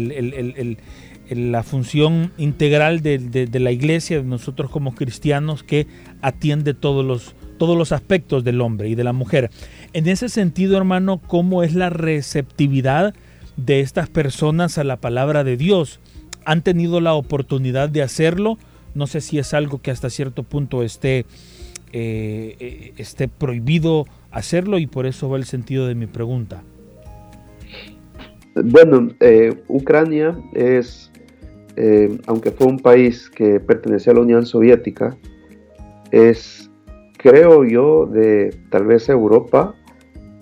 la 1.29 1.63
función 1.63 2.31
integral 2.37 3.01
de, 3.01 3.49
la 3.53 3.71
iglesia, 3.71 4.17
de 4.17 4.23
nosotros 4.23 4.71
como 4.71 4.95
cristianos, 4.95 5.63
que 5.63 5.87
atiende 6.21 6.73
todos 6.73 7.05
los, 7.05 7.35
todos 7.57 7.77
los 7.77 7.91
aspectos 7.91 8.43
del 8.43 8.61
hombre 8.61 8.89
y 8.89 8.95
de 8.95 9.03
la 9.03 9.13
mujer. 9.13 9.49
En 9.93 10.07
ese 10.07 10.29
sentido, 10.29 10.77
hermano, 10.77 11.19
¿cómo 11.19 11.63
es 11.63 11.73
la 11.73 11.89
receptividad 11.89 13.13
de 13.57 13.79
estas 13.81 14.09
personas 14.09 14.77
a 14.77 14.83
la 14.83 14.97
palabra 14.97 15.43
de 15.43 15.57
Dios? 15.57 15.99
han 16.45 16.61
tenido 16.61 17.01
la 17.01 17.13
oportunidad 17.13 17.89
de 17.89 18.03
hacerlo. 18.03 18.57
No 18.93 19.07
sé 19.07 19.19
si 19.19 19.39
es 19.39 19.53
algo 19.53 19.81
que 19.81 19.91
hasta 19.91 20.09
cierto 20.09 20.43
punto 20.43 20.83
esté, 20.83 21.25
eh, 21.91 22.55
eh, 22.59 22.93
esté 22.97 23.27
prohibido 23.27 24.05
hacerlo 24.31 24.77
y 24.77 24.87
por 24.87 25.05
eso 25.05 25.27
va 25.27 25.37
el 25.37 25.45
sentido 25.45 25.87
de 25.87 25.95
mi 25.95 26.07
pregunta. 26.07 26.63
Bueno, 28.63 29.09
eh, 29.19 29.53
Ucrania 29.67 30.37
es, 30.53 31.11
aunque 32.25 32.51
fue 32.51 32.67
un 32.67 32.79
país 32.79 33.29
que 33.29 33.59
pertenecía 33.59 34.13
a 34.13 34.15
la 34.15 34.21
Unión 34.21 34.45
Soviética, 34.45 35.17
es, 36.11 36.71
creo 37.17 37.65
yo, 37.65 38.05
de 38.05 38.55
tal 38.69 38.85
vez 38.85 39.09
Europa, 39.09 39.75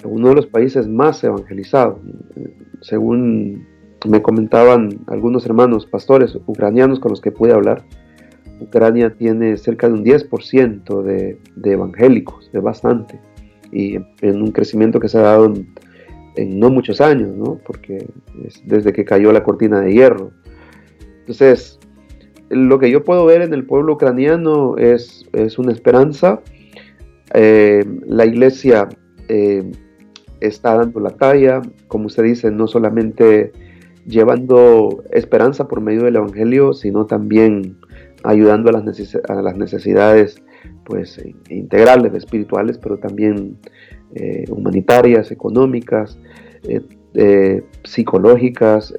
uno 0.04 0.30
de 0.30 0.36
los 0.36 0.46
países 0.46 0.88
más 0.88 1.24
evangelizados. 1.24 2.00
Según 2.82 3.66
me 4.08 4.22
comentaban 4.22 5.00
algunos 5.08 5.46
hermanos 5.46 5.86
pastores 5.86 6.36
ucranianos 6.46 7.00
con 7.00 7.12
los 7.12 7.22
que 7.22 7.32
pude 7.32 7.54
hablar, 7.54 7.84
Ucrania 8.60 9.16
tiene 9.16 9.58
cerca 9.58 9.88
de 9.88 9.94
un 9.94 10.06
10% 10.06 11.02
de, 11.02 11.38
de, 11.56 11.72
evangélicos, 11.72 12.50
es 12.54 12.62
bastante, 12.62 13.20
y 13.72 13.96
en 14.22 14.42
un 14.42 14.52
crecimiento 14.52 15.00
que 15.00 15.10
se 15.10 15.18
ha 15.18 15.22
dado 15.22 15.46
en, 15.46 15.68
no 16.38 16.70
muchos 16.70 17.02
años, 17.02 17.36
¿no? 17.36 17.60
porque 17.66 18.08
es 18.46 18.62
desde 18.66 18.94
que 18.94 19.06
cayó 19.06 19.32
la 19.32 19.44
cortina 19.44 19.82
de 19.82 19.94
hierro. 19.94 20.32
Entonces, 21.20 21.80
lo 22.50 22.80
que 22.80 22.92
yo 22.92 23.04
puedo 23.04 23.26
ver 23.26 23.42
en 23.42 23.54
el 23.54 23.66
pueblo 23.66 23.94
ucraniano 23.94 24.78
es, 24.78 25.26
es 25.34 25.58
una 25.58 25.72
esperanza. 25.72 26.42
Eh, 27.34 27.84
la 28.06 28.26
iglesia 28.26 28.90
eh, 29.28 29.64
está 30.40 30.76
dando 30.76 31.00
la 31.00 31.12
talla, 31.12 31.62
como 31.88 32.08
usted 32.08 32.24
dice, 32.24 32.52
no 32.52 32.68
solamente 32.68 33.52
llevando 34.06 35.04
esperanza 35.12 35.68
por 35.68 35.82
medio 35.82 36.04
del 36.04 36.18
Evangelio, 36.18 36.74
sino 36.74 37.06
también 37.06 37.78
ayudando 38.24 38.70
a 38.70 38.74
las, 38.74 39.18
a 39.30 39.42
las 39.42 39.56
necesidades 39.56 40.42
pues, 40.86 41.22
integrales, 41.50 42.14
espirituales, 42.14 42.78
pero 42.78 42.98
también 42.98 43.58
eh, 44.16 44.46
humanitarias, 44.50 45.32
económicas, 45.32 46.18
eh, 46.68 46.82
eh, 47.14 47.64
psicológicas, 47.84 48.94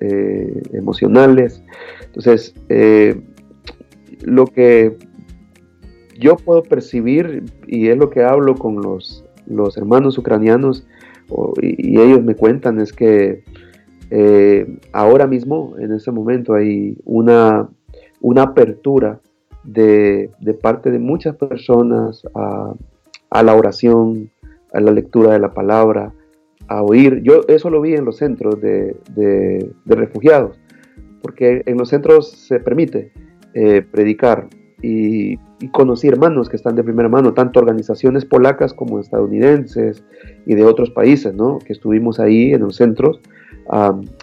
emocionales. 0.73 1.62
Entonces, 2.06 2.54
lo 4.23 4.47
que 4.47 4.97
yo 6.18 6.37
puedo 6.37 6.62
percibir, 6.62 7.44
y 7.66 7.88
es 7.88 7.97
lo 7.97 8.11
que 8.11 8.23
hablo 8.23 8.54
con 8.54 8.80
los, 8.80 9.25
los 9.47 9.76
hermanos 9.76 10.16
ucranianos, 10.18 10.87
y 11.61 11.99
ellos 11.99 12.23
me 12.23 12.35
cuentan, 12.37 12.80
es 12.80 12.92
que 12.92 13.42
ahora 14.92 15.26
mismo, 15.26 15.75
en 15.78 15.92
este 15.92 16.12
momento, 16.12 16.54
hay 16.54 16.97
una, 17.04 17.68
una 18.21 18.42
apertura 18.42 19.21
de, 19.64 20.30
parte 20.62 20.90
de 20.90 20.99
muchas 20.99 21.37
personas 21.37 22.23
a, 22.35 22.75
la 23.42 23.56
oración, 23.56 24.30
a 24.75 24.81
la 24.81 24.93
lectura 24.93 25.33
de 25.33 25.38
la 25.38 25.54
palabra, 25.54 26.12
a 26.69 26.83
oír. 26.83 27.23
Yo 27.23 27.43
eso 27.49 27.71
lo 27.71 27.81
vi 27.81 27.95
en 27.95 28.04
los 28.04 28.19
centros 28.19 28.61
de, 28.61 28.97
refugiados, 29.87 30.61
porque 31.23 31.62
en 31.66 31.78
los 31.78 31.88
centros 31.88 32.31
se 32.31 32.61
permite 32.61 33.12
eh, 33.54 33.83
predicar 33.83 34.49
y, 34.83 35.38
y, 35.61 35.69
conocí 35.73 36.09
hermanos 36.09 36.49
que 36.49 36.57
están 36.57 36.75
de 36.75 36.85
primera 36.85 37.09
mano, 37.09 37.33
tanto 37.33 37.61
organizaciones 37.61 38.25
polacas 38.26 38.75
como 38.75 39.00
estadounidenses 39.00 40.04
y 40.45 40.54
de 40.54 40.64
otros 40.64 40.90
países, 40.90 41.33
¿no? 41.35 41.59
que 41.59 41.73
estuvimos 41.73 42.21
ahí 42.21 42.52
en 42.52 42.61
los 42.61 42.76
centros 42.76 43.21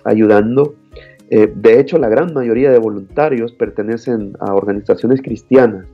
ayudando. 0.03 0.75
Eh, 1.29 1.51
de 1.55 1.79
hecho, 1.79 1.97
la 1.97 2.09
gran 2.09 2.33
mayoría 2.33 2.71
de 2.71 2.77
voluntarios 2.77 3.53
pertenecen 3.53 4.33
a 4.39 4.53
organizaciones 4.53 5.21
cristianas. 5.21 5.85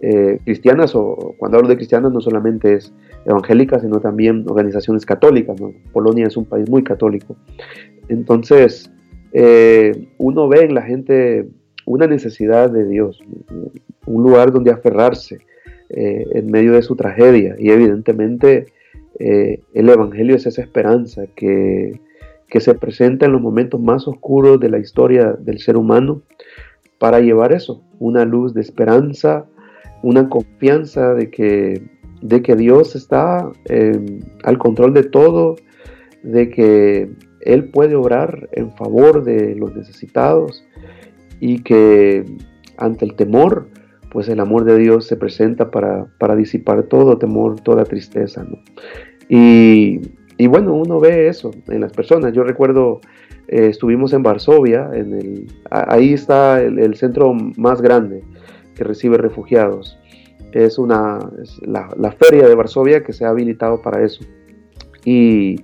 Eh, 0.00 0.38
cristianas, 0.44 0.94
o 0.94 1.34
cuando 1.38 1.58
hablo 1.58 1.68
de 1.68 1.76
cristianas, 1.76 2.12
no 2.12 2.20
solamente 2.20 2.74
es 2.74 2.92
evangélicas, 3.24 3.82
sino 3.82 4.00
también 4.00 4.44
organizaciones 4.48 5.04
católicas. 5.04 5.60
Polonia 5.92 6.26
es 6.26 6.36
un 6.36 6.44
país 6.44 6.68
muy 6.70 6.84
católico. 6.84 7.36
Entonces, 8.08 8.90
eh, 9.32 10.08
uno 10.18 10.48
ve 10.48 10.64
en 10.64 10.74
la 10.74 10.82
gente 10.82 11.48
una 11.84 12.06
necesidad 12.06 12.70
de 12.70 12.86
Dios, 12.86 13.20
un 14.06 14.22
lugar 14.22 14.52
donde 14.52 14.70
aferrarse 14.70 15.38
en 15.90 16.50
medio 16.50 16.74
de 16.74 16.82
su 16.82 16.96
tragedia. 16.96 17.56
Y 17.58 17.70
evidentemente 17.70 18.66
el 19.18 19.88
Evangelio 19.88 20.36
es 20.36 20.44
esa 20.44 20.60
esperanza 20.60 21.24
que, 21.34 21.98
que 22.48 22.60
se 22.60 22.74
presenta 22.74 23.26
en 23.26 23.32
los 23.32 23.40
momentos 23.40 23.80
más 23.80 24.08
oscuros 24.08 24.58
de 24.60 24.70
la 24.70 24.78
historia 24.78 25.32
del 25.32 25.60
ser 25.60 25.76
humano 25.76 26.22
para 26.98 27.20
llevar 27.20 27.52
eso, 27.52 27.82
una 27.98 28.24
luz 28.24 28.54
de 28.54 28.60
esperanza, 28.60 29.46
una 30.02 30.28
confianza 30.28 31.14
de 31.14 31.30
que, 31.30 31.82
de 32.22 32.42
que 32.42 32.56
Dios 32.56 32.96
está 32.96 33.50
em, 33.66 34.20
al 34.44 34.58
control 34.58 34.94
de 34.94 35.04
todo, 35.04 35.56
de 36.22 36.50
que 36.50 37.10
Él 37.40 37.70
puede 37.70 37.94
obrar 37.94 38.48
en 38.52 38.72
favor 38.76 39.24
de 39.24 39.54
los 39.54 39.74
necesitados 39.74 40.64
y 41.40 41.62
que 41.62 42.24
ante 42.76 43.04
el 43.04 43.14
temor, 43.14 43.68
pues 44.10 44.28
el 44.28 44.40
amor 44.40 44.64
de 44.64 44.78
Dios 44.78 45.06
se 45.06 45.16
presenta 45.16 45.70
para, 45.70 46.06
para 46.18 46.34
disipar 46.34 46.84
todo 46.84 47.18
temor, 47.18 47.60
toda 47.60 47.84
tristeza. 47.84 48.46
Y, 49.28 50.00
y 50.38 50.46
bueno, 50.46 50.74
uno 50.74 51.00
ve 51.00 51.28
eso 51.28 51.50
en 51.68 51.80
las 51.80 51.92
personas. 51.92 52.32
Yo 52.32 52.44
recuerdo, 52.44 53.00
eh, 53.48 53.66
estuvimos 53.66 54.12
en 54.12 54.22
Varsovia, 54.22 54.88
en 54.94 55.14
el, 55.14 55.46
ahí 55.70 56.14
está 56.14 56.62
el, 56.62 56.94
centro 56.94 57.34
más 57.56 57.82
grande 57.82 58.22
que 58.78 58.84
recibe 58.84 59.18
refugiados. 59.18 59.98
Es, 60.52 60.78
una, 60.78 61.18
la, 61.60 62.12
feria 62.12 62.48
de 62.48 62.54
Varsovia 62.54 63.02
que 63.02 63.12
se 63.12 63.24
ha 63.24 63.30
habilitado 63.30 63.82
para 63.82 64.02
eso. 64.02 64.24
Y, 65.04 65.56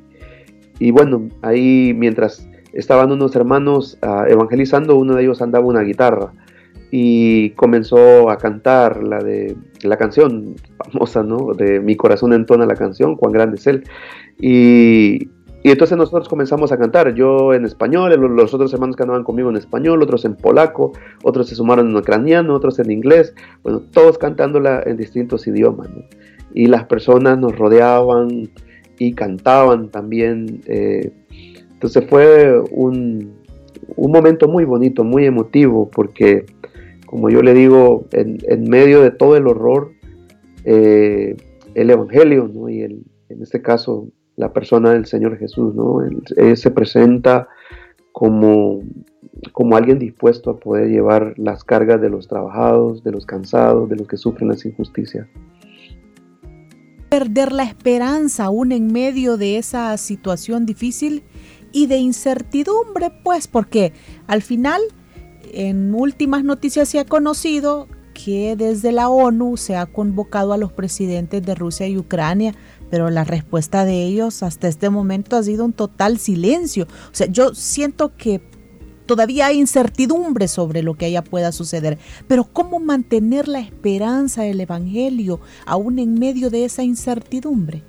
y 0.78 0.90
bueno, 0.90 1.28
ahí 1.40 1.94
mientras 1.97 2.47
estaban 2.73 3.12
unos 3.12 3.35
hermanos 3.37 3.97
ah, 4.02 4.26
evangelizando, 4.28 4.97
uno 4.97 5.14
de 5.14 5.23
ellos 5.23 5.40
andaba 5.40 5.64
una 5.64 5.83
guitarra 5.83 6.33
y 6.90 7.50
comenzó 7.50 8.30
a 8.30 8.37
cantar 8.37 9.02
la 9.02 9.18
de 9.18 9.56
la 9.83 9.97
canción 9.97 10.56
famosa, 10.76 11.23
¿no? 11.23 11.52
De 11.54 11.80
Mi 11.80 11.97
corazón 11.97 12.33
entona 12.33 12.66
la 12.66 12.75
canción, 12.75 13.16
cuán 13.16 13.33
grande 13.33 13.56
es 13.56 13.66
él. 13.66 13.85
Y, 14.38 15.28
entonces 15.71 15.97
nosotros 15.97 16.28
comenzamos 16.28 16.73
a 16.73 16.76
cantar, 16.76 17.14
yo 17.14 17.54
en 17.54 17.64
español, 17.64 18.12
los 18.37 18.52
otros 18.52 18.73
hermanos 18.75 18.97
que 18.97 19.02
andaban 19.02 19.25
conmigo 19.25 19.49
en 19.49 19.56
español, 19.56 20.02
otros 20.02 20.26
en 20.26 20.37
polaco, 20.37 20.92
otros 21.23 21.49
se 21.49 21.54
sumaron 21.54 21.88
en 21.88 21.97
ucraniano, 21.97 22.54
otros 22.54 22.78
en 22.78 22.90
inglés, 22.90 23.35
bueno, 23.62 23.80
todos 23.80 24.18
cantándola 24.18 24.83
en 24.85 24.99
distintos 24.99 25.47
idiomas. 25.47 25.88
Y 26.52 26.66
las 26.66 26.85
personas 26.85 27.38
nos 27.38 27.56
rodeaban 27.56 28.50
y 28.99 29.14
cantaban 29.14 29.88
también. 29.88 30.61
Eh, 30.66 31.12
entonces 31.73 32.04
fue 32.11 32.61
un, 32.71 33.33
un, 33.97 34.12
momento 34.12 34.49
muy 34.49 34.64
bonito, 34.64 35.02
muy 35.02 35.25
emotivo, 35.25 35.91
porque 35.91 36.45
como 37.06 37.30
yo 37.30 37.43
le 37.43 37.54
digo, 37.54 38.06
en, 38.12 38.69
medio 38.69 39.00
de 39.00 39.12
todo 39.12 39.36
el 39.36 39.47
horror, 39.47 39.93
eh, 40.65 41.36
el 41.75 41.91
Evangelio, 41.91 42.50
¿no? 42.52 42.69
y 42.69 42.82
el, 42.82 43.04
en 43.28 43.43
este 43.43 43.62
caso 43.62 44.08
la 44.36 44.52
persona 44.52 44.92
del 44.92 45.06
Señor 45.06 45.38
Jesús, 45.38 45.75
¿no? 45.75 46.00
Él, 46.02 46.56
se 46.56 46.70
presenta 46.70 47.49
como, 48.12 48.82
como 49.52 49.76
alguien 49.76 49.99
dispuesto 49.99 50.50
a 50.50 50.58
poder 50.58 50.88
llevar 50.88 51.34
las 51.36 51.64
cargas 51.64 52.00
de 52.00 52.10
los 52.10 52.28
trabajados, 52.28 53.04
de 53.04 53.12
los 53.12 53.26
cansados, 53.26 53.88
de 53.88 53.97
los 53.97 54.08
que 54.08 54.16
sufren 54.16 54.49
las 54.49 54.64
injusticias. 54.64 55.26
Perder 57.08 57.52
la 57.52 57.62
esperanza 57.62 58.44
aún 58.44 58.73
en 58.73 58.92
medio 58.92 59.36
de 59.36 59.58
esa 59.58 59.97
situación 59.97 60.66
difícil 60.66 61.23
y 61.73 61.86
de 61.86 61.99
incertidumbre, 61.99 63.12
pues, 63.23 63.47
porque 63.47 63.92
al 64.26 64.42
final, 64.42 64.80
en 65.52 65.94
últimas 65.94 66.42
noticias 66.42 66.88
se 66.88 66.99
ha 66.99 67.04
conocido 67.04 67.86
que 68.14 68.54
desde 68.56 68.92
la 68.92 69.08
ONU 69.08 69.56
se 69.56 69.76
ha 69.76 69.86
convocado 69.86 70.52
a 70.52 70.56
los 70.56 70.73
presidentes 70.73 71.44
de 71.44 71.54
Rusia 71.54 71.86
y 71.88 71.99
Ucrania 71.99 72.54
pero 72.95 73.11
la 73.11 73.25
respuesta 73.25 73.85
de 73.85 74.04
ellos 74.04 74.45
hasta 74.45 74.69
este 74.69 74.89
momento 74.89 75.35
ha 75.35 75.43
sido 75.43 75.65
un 75.65 75.73
total 75.73 76.19
silencio. 76.19 76.85
O 76.85 77.11
sea, 77.11 77.26
yo 77.26 77.52
siento 77.52 78.13
que 78.17 78.41
todavía 79.04 79.47
hay 79.47 79.59
incertidumbre 79.59 80.47
sobre 80.47 80.85
lo 80.85 80.95
que 80.95 81.07
allá 81.07 81.25
pueda 81.25 81.50
suceder, 81.50 81.99
pero 82.28 82.45
¿cómo 82.45 82.78
mantener 82.78 83.49
la 83.49 83.59
esperanza 83.59 84.45
del 84.45 84.61
Evangelio 84.61 85.41
aún 85.67 85.99
en 85.99 86.21
medio 86.21 86.50
de 86.50 86.67
esa 86.67 86.85
incertidumbre? 86.85 87.83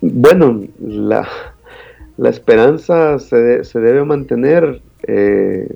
Bueno, 0.00 0.62
la, 0.80 1.28
esperanza 2.24 3.18
se, 3.18 3.36
debe 3.74 4.02
mantener 4.06 4.80
eh, 5.06 5.68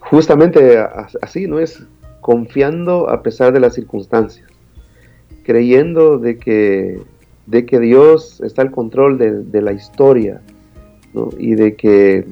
justamente 0.00 0.78
así, 1.20 1.46
¿no? 1.46 1.58
Es 1.58 1.84
confiando 2.22 3.10
a 3.10 3.22
pesar 3.22 3.52
de 3.52 3.60
las 3.60 3.74
circunstancias 3.74 4.53
creyendo 5.44 6.18
de 6.18 6.38
que, 6.38 7.00
de 7.46 7.66
que 7.66 7.78
Dios 7.78 8.40
está 8.44 8.62
al 8.62 8.70
control 8.70 9.18
de, 9.18 9.62
la 9.62 9.72
historia 9.72 10.40
y 11.38 11.54
de 11.54 11.76
que 11.76 12.24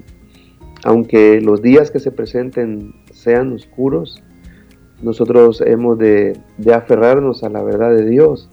aunque 0.84 1.40
los 1.40 1.62
días 1.62 1.92
que 1.92 2.00
se 2.00 2.10
presenten 2.10 2.94
sean 3.12 3.52
oscuros, 3.52 4.20
nosotros 5.00 5.62
hemos 5.64 5.98
de, 5.98 6.36
aferrarnos 6.74 7.44
a 7.44 7.48
la 7.48 7.62
verdad 7.62 7.94
de 7.94 8.04
Dios. 8.08 8.48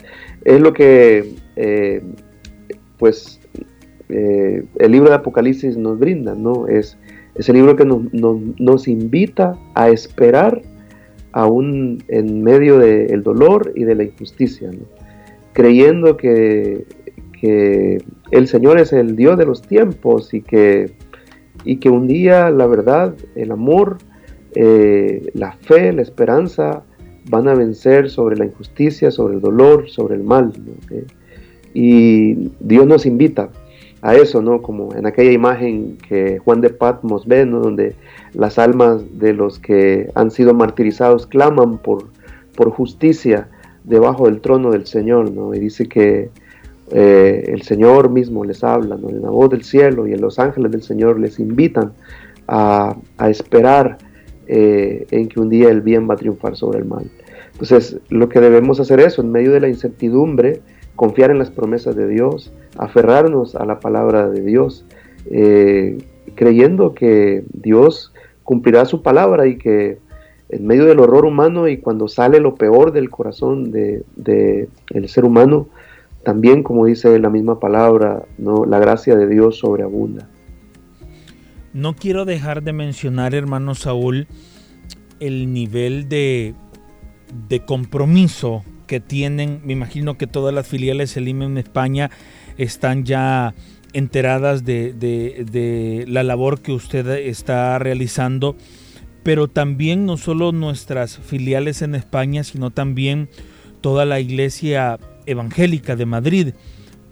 Es 0.46 0.62
lo 0.62 0.74
que 0.74 1.34
eh, 1.56 2.04
pues 2.98 3.40
eh, 4.10 4.66
el 4.78 4.92
libro 4.92 5.10
de 5.10 5.16
Apocalipsis 5.16 5.78
nos 5.78 5.98
brinda, 5.98 6.36
¿no? 6.36 6.68
Es, 6.68 6.98
es 7.36 7.50
el 7.50 7.56
libro 7.56 7.76
que 7.76 7.86
nos, 7.86 8.02
nos 8.14 8.88
invita 8.88 9.58
a 9.74 9.90
esperar 9.90 10.62
aún 11.32 12.04
en 12.08 12.44
medio 12.44 12.80
del 12.80 13.24
dolor 13.24 13.72
y 13.76 13.84
de 13.84 13.96
la 13.96 14.04
injusticia, 14.04 14.72
creyendo 15.54 16.18
que, 16.18 16.86
el 18.32 18.48
Señor 18.50 18.80
es 18.80 18.92
el 18.92 19.16
Dios 19.16 19.38
de 19.38 19.46
los 19.46 19.62
tiempos 19.62 20.34
y 20.34 20.42
que, 20.42 20.92
y 21.64 21.78
que 21.78 21.90
un 21.90 22.06
día 22.06 22.50
la 22.50 22.68
verdad, 22.68 23.16
el 23.36 23.52
amor, 23.52 23.98
eh, 24.56 25.32
la 25.34 25.54
fe, 25.54 25.94
la 25.94 26.02
esperanza 26.02 26.84
van 27.30 27.48
a 27.48 27.54
vencer 27.54 28.10
sobre 28.10 28.36
la 28.36 28.44
injusticia, 28.44 29.10
sobre 29.10 29.36
el 29.36 29.42
dolor, 29.42 29.90
sobre 29.90 30.16
el 30.16 30.24
mal. 30.24 30.52
Eh, 30.92 31.06
y 31.74 32.52
Dios 32.60 32.86
nos 32.86 33.06
invita 33.06 33.50
a 34.02 34.16
eso, 34.16 34.42
¿no? 34.42 34.62
Como 34.62 34.94
en 34.96 35.06
aquella 35.06 35.32
imagen 35.32 35.98
que 36.08 36.40
Juan 36.40 36.62
de 36.62 36.70
Patmos 36.70 37.28
ve, 37.28 37.46
¿no? 37.46 37.60
Donde 37.60 37.96
las 38.34 38.58
almas 38.58 39.02
de 39.20 39.34
los 39.34 39.60
que 39.60 40.10
han 40.16 40.32
sido 40.32 40.54
martirizados 40.54 41.28
claman 41.28 41.78
por, 41.78 42.06
por 42.56 42.70
justicia 42.72 43.50
debajo 43.84 44.26
del 44.26 44.42
trono 44.42 44.72
del 44.72 44.86
Señor, 44.86 45.32
¿no? 45.32 45.54
Y 45.54 45.60
dice 45.60 45.88
que 45.88 46.30
eh, 46.92 47.44
el 47.48 47.62
Señor 47.64 48.10
mismo 48.10 48.44
les 48.46 48.64
habla, 48.64 48.98
¿no? 48.98 49.10
En 49.10 49.22
la 49.22 49.30
voz 49.30 49.50
del 49.50 49.64
cielo 49.64 50.08
y 50.08 50.14
en 50.14 50.22
los 50.22 50.40
ángeles 50.40 50.72
del 50.72 50.84
Señor 50.84 51.20
les 51.20 51.40
invitan 51.40 51.92
a, 52.48 52.96
esperar 53.30 53.98
eh, 54.48 55.06
en 55.12 55.28
que 55.28 55.40
un 55.40 55.50
día 55.50 55.70
el 55.70 55.82
bien 55.82 56.10
va 56.10 56.16
a 56.16 56.18
triunfar 56.18 56.56
sobre 56.56 56.80
el 56.80 56.86
mal. 56.86 57.10
Entonces, 57.52 57.98
lo 58.10 58.30
que 58.30 58.40
debemos 58.40 58.80
hacer 58.80 59.00
es, 59.02 59.20
en 59.20 59.32
medio 59.32 59.52
de 59.52 59.60
la 59.60 59.68
incertidumbre, 59.68 60.62
confiar 61.00 61.32
en 61.32 61.40
las 61.40 61.50
promesas 61.50 61.96
de 61.96 62.10
Dios, 62.10 62.52
aferrarnos 62.78 63.56
a 63.56 63.64
la 63.64 63.80
palabra 63.80 64.30
de 64.30 64.42
Dios, 64.42 64.84
eh, 65.32 65.98
creyendo 66.36 66.94
que 66.94 67.46
Dios 67.54 68.12
cumplirá 68.44 68.84
su 68.84 69.02
palabra 69.02 69.48
y 69.48 69.58
que 69.58 70.00
en 70.50 70.68
medio 70.68 70.84
del 70.84 71.00
horror 71.00 71.24
humano 71.24 71.70
y 71.70 71.78
cuando 71.78 72.10
sale 72.10 72.42
lo 72.42 72.56
peor 72.56 72.92
del 72.92 73.10
corazón 73.10 73.72
del 73.72 74.04
de, 74.18 74.68
el 74.90 75.08
ser 75.08 75.24
humano, 75.24 75.70
también 76.24 76.64
como 76.64 76.86
dice 76.86 77.18
la 77.18 77.30
misma 77.30 77.62
palabra, 77.62 78.26
¿no? 78.38 78.66
la 78.66 78.80
gracia 78.80 79.16
de 79.16 79.26
Dios 79.26 79.60
sobreabunda. 79.60 80.28
No 81.72 81.96
quiero 81.96 82.26
dejar 82.26 82.62
de 82.62 82.74
mencionar, 82.74 83.34
hermano 83.34 83.74
Saúl, 83.74 84.28
el 85.22 85.54
nivel 85.54 86.10
de, 86.10 86.56
de 87.48 87.62
compromiso 87.62 88.66
que 88.90 89.00
tienen, 89.00 89.62
me 89.64 89.74
imagino 89.74 90.18
que 90.18 90.26
todas 90.26 90.52
las 90.52 90.68
filiales 90.68 91.16
Elim 91.16 91.44
en 91.44 91.60
España 91.60 92.10
están 92.58 93.06
ya 93.06 93.54
enteradas 93.94 94.66
de, 94.66 94.94
de, 94.94 96.06
la 96.08 96.24
labor 96.24 96.60
que 96.60 96.72
usted 96.72 97.08
está 97.08 97.78
realizando, 97.78 98.58
pero 99.22 99.48
también 99.48 100.08
no 100.08 100.18
solo 100.18 100.52
nuestras 100.54 101.20
filiales 101.20 101.84
en 101.84 101.94
España, 101.94 102.44
sino 102.44 102.72
también 102.72 103.30
toda 103.80 104.06
la 104.06 104.20
iglesia 104.20 104.98
evangélica 105.28 105.96
de 105.96 106.08
Madrid. 106.08 106.54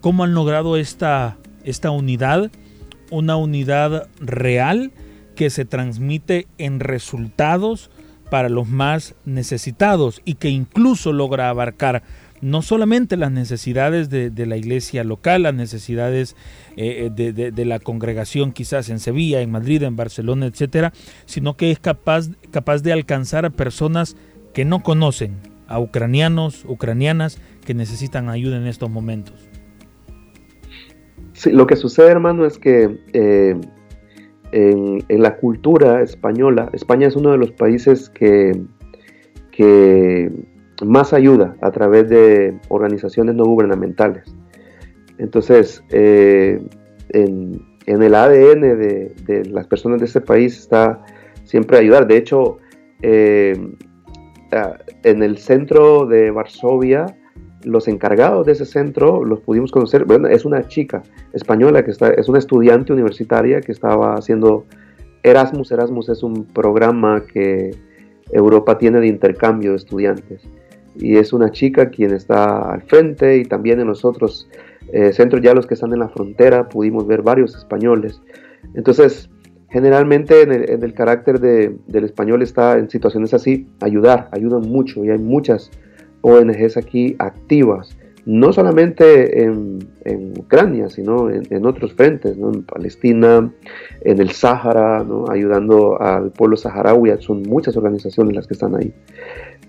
¿Cómo 0.01 0.23
han 0.23 0.33
logrado 0.33 0.77
esta, 0.77 1.37
esta 1.63 1.91
unidad? 1.91 2.49
Una 3.11 3.35
unidad 3.35 4.09
real 4.19 4.91
que 5.35 5.51
se 5.51 5.63
transmite 5.63 6.47
en 6.57 6.79
resultados 6.79 7.91
para 8.29 8.49
los 8.49 8.67
más 8.67 9.15
necesitados 9.25 10.21
y 10.25 10.35
que 10.35 10.49
incluso 10.49 11.13
logra 11.13 11.49
abarcar 11.49 12.03
no 12.41 12.61
solamente 12.61 13.17
las 13.17 13.31
necesidades 13.31 14.09
de, 14.09 14.45
la 14.45 14.57
iglesia 14.57 15.03
local, 15.03 15.43
las 15.43 15.55
necesidades 15.55 16.35
eh, 16.75 17.09
de, 17.13 17.33
de, 17.33 17.65
la 17.65 17.79
congregación 17.79 18.51
quizás 18.51 18.89
en 18.89 18.99
Sevilla, 18.99 19.41
en 19.41 19.51
Madrid, 19.51 19.81
en 19.83 19.95
Barcelona, 19.95 20.45
etcétera, 20.45 20.93
sino 21.25 21.57
que 21.57 21.71
es 21.71 21.79
capaz, 21.79 22.29
capaz 22.51 22.83
de 22.83 22.93
alcanzar 22.93 23.45
a 23.45 23.49
personas 23.49 24.15
que 24.53 24.65
no 24.65 24.83
conocen, 24.83 25.35
a 25.67 25.79
ucranianos, 25.79 26.63
ucranianas 26.65 27.39
que 27.65 27.73
necesitan 27.73 28.29
ayuda 28.29 28.57
en 28.57 28.67
estos 28.67 28.89
momentos. 28.89 29.35
Lo 31.45 31.67
que 31.67 31.75
sucede, 31.75 32.09
hermano, 32.09 32.45
es 32.45 32.57
que 32.57 32.99
eh, 33.13 33.55
en, 34.51 35.03
la 35.09 35.37
cultura 35.37 36.01
española, 36.01 36.69
España 36.73 37.07
es 37.07 37.15
uno 37.15 37.31
de 37.31 37.37
los 37.37 37.51
países 37.51 38.09
que, 38.09 38.59
más 40.85 41.11
ayuda 41.11 41.55
a 41.61 41.71
través 41.71 42.07
de 42.09 42.55
organizaciones 42.69 43.35
no 43.35 43.45
gubernamentales. 43.45 44.23
Entonces, 45.17 45.83
eh, 45.89 46.61
en, 47.09 47.65
el 47.87 48.13
ADN 48.13 48.61
de, 48.61 49.43
las 49.49 49.65
personas 49.67 49.99
de 49.99 50.05
este 50.05 50.21
país 50.21 50.57
está 50.59 51.03
siempre 51.45 51.79
ayudar. 51.79 52.05
De 52.05 52.17
hecho, 52.17 52.59
eh, 53.01 53.57
en 55.03 55.23
el 55.23 55.37
centro 55.39 56.05
de 56.05 56.29
Varsovia, 56.29 57.16
los 57.63 57.87
encargados 57.87 58.45
de 58.45 58.53
ese 58.53 58.65
centro 58.65 59.23
los 59.23 59.39
pudimos 59.41 59.71
conocer. 59.71 60.05
Bueno, 60.05 60.27
es 60.27 60.45
una 60.45 60.67
chica 60.67 61.03
española 61.33 61.83
que 61.83 61.91
está, 61.91 62.09
es 62.11 62.29
una 62.29 62.39
estudiante 62.39 62.93
universitaria 62.93 63.61
que 63.61 63.71
estaba 63.71 64.15
haciendo 64.15 64.65
Erasmus. 65.23 65.71
Erasmus 65.71 66.09
es 66.09 66.23
un 66.23 66.45
programa 66.45 67.23
que 67.25 67.71
Europa 68.31 68.77
tiene 68.77 68.99
de 68.99 69.07
intercambio 69.07 69.71
de 69.71 69.77
estudiantes. 69.77 70.47
Y 70.95 71.17
es 71.17 71.33
una 71.33 71.51
chica 71.51 71.89
quien 71.89 72.13
está 72.13 72.73
al 72.73 72.81
frente 72.83 73.37
y 73.37 73.45
también 73.45 73.79
en 73.79 73.87
los 73.87 74.03
otros 74.03 74.49
eh, 74.91 75.11
centros, 75.13 75.41
ya 75.41 75.53
los 75.53 75.67
que 75.67 75.75
están 75.75 75.93
en 75.93 75.99
la 75.99 76.09
frontera, 76.09 76.69
pudimos 76.69 77.05
ver 77.05 77.21
varios 77.21 77.55
españoles. 77.55 78.21
Entonces, 78.73 79.29
generalmente 79.69 80.41
en 80.41 80.83
el, 80.83 80.93
carácter 80.93 81.39
del 81.39 82.03
español 82.03 82.41
está 82.41 82.77
en 82.77 82.89
situaciones 82.89 83.33
así, 83.33 83.67
ayudar, 83.81 84.29
ayudan 84.31 84.61
mucho 84.61 85.03
y 85.03 85.09
hay 85.09 85.19
muchas 85.19 85.71
ONGs 86.21 86.77
aquí 86.77 87.15
activas, 87.19 87.97
no 88.25 88.51
solamente 88.51 89.43
en, 89.43 89.79
Ucrania, 90.37 90.89
sino 90.89 91.29
en, 91.29 91.65
otros 91.65 91.93
frentes, 91.93 92.37
en 92.37 92.63
Palestina, 92.63 93.51
en 94.01 94.19
el 94.19 94.31
Sáhara, 94.31 95.05
ayudando 95.29 96.01
al 96.01 96.31
pueblo 96.31 96.55
saharaui, 96.55 97.11
son 97.19 97.43
muchas 97.43 97.75
organizaciones 97.75 98.35
las 98.35 98.47
que 98.47 98.53
están 98.53 98.75
ahí. 98.75 98.93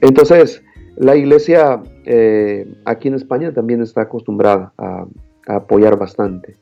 Entonces, 0.01 0.63
la 0.97 1.15
iglesia 1.15 1.81
eh, 2.05 2.67
aquí 2.85 3.07
en 3.07 3.15
España 3.15 3.53
también 3.53 3.81
está 3.81 4.03
acostumbrada 4.03 4.73
a, 4.77 5.07
apoyar 5.47 5.97
bastante. 5.97 6.57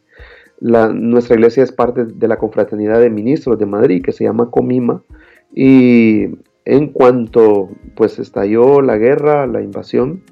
nuestra 0.61 1.35
iglesia 1.35 1.63
es 1.63 1.73
parte 1.73 2.05
de 2.05 2.29
la 2.29 2.37
confraternidad 2.37 3.01
de 3.01 3.11
ministros 3.11 3.59
de 3.59 3.67
Madrid 3.67 4.03
que 4.05 4.13
se 4.13 4.25
llama 4.25 4.51
Comima 4.51 5.03
y 5.55 6.27
en 6.67 6.89
cuanto 6.89 7.71
pues 7.95 8.19
estalló 8.19 8.83
la 8.83 8.99
guerra, 8.99 9.47
la 9.47 9.63
invasión, 9.63 10.23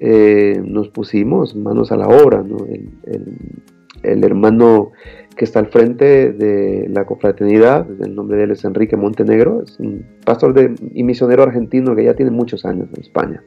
eh, 0.00 0.60
nos 0.64 0.88
pusimos 0.88 1.54
manos 1.54 1.92
a 1.92 1.96
la 1.96 2.08
obra. 2.08 2.44
El, 4.02 4.24
hermano 4.24 4.90
que 5.36 5.44
está 5.44 5.60
al 5.60 5.68
frente 5.68 6.32
de 6.32 6.88
la 6.88 7.04
confraternidad, 7.04 7.86
el 8.02 8.14
nombre 8.14 8.38
de 8.38 8.44
él 8.44 8.50
es 8.50 8.64
Enrique 8.64 8.96
Montenegro, 8.96 9.62
es 9.62 9.78
un 9.78 10.04
pastor 10.24 10.74
y 10.92 11.02
misionero 11.04 11.44
argentino 11.44 11.94
que 11.94 12.04
ya 12.04 12.14
tiene 12.14 12.32
muchos 12.32 12.64
años 12.64 12.88
en 12.94 13.00
España. 13.02 13.42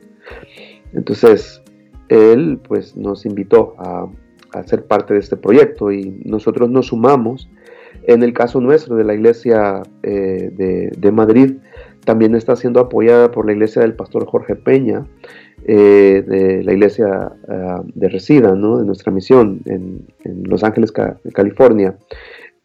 Entonces, 0.94 1.62
él 2.08 2.60
pues 2.66 2.96
nos 2.96 3.26
invitó 3.26 3.76
a, 3.78 4.08
ser 4.66 4.86
parte 4.86 5.16
de 5.16 5.20
este 5.20 5.36
proyecto 5.36 5.92
y 5.92 6.22
nosotros 6.24 6.70
nos 6.70 6.88
sumamos. 6.88 7.50
En 8.04 8.22
el 8.22 8.34
caso 8.34 8.62
nuestro 8.62 8.96
de 8.96 9.04
la 9.04 9.16
iglesia 9.16 9.82
eh, 10.04 10.52
de 10.96 11.12
Madrid, 11.12 11.56
también 12.06 12.36
está 12.36 12.56
siendo 12.56 12.80
apoyada 12.80 13.32
por 13.32 13.46
la 13.46 13.54
iglesia 13.54 13.82
del 13.82 13.94
pastor 13.94 14.26
Jorge 14.26 14.56
Peña, 14.56 15.06
eh, 15.66 16.24
de 16.26 16.64
la 16.64 16.74
iglesia 16.74 17.32
ah, 17.48 17.82
de 17.86 18.10
Resida, 18.10 18.52
de 18.52 18.58
nuestra 18.58 19.12
misión 19.12 19.62
en, 19.66 20.06
Los 20.44 20.64
Ángeles, 20.64 20.92
California. 20.92 21.96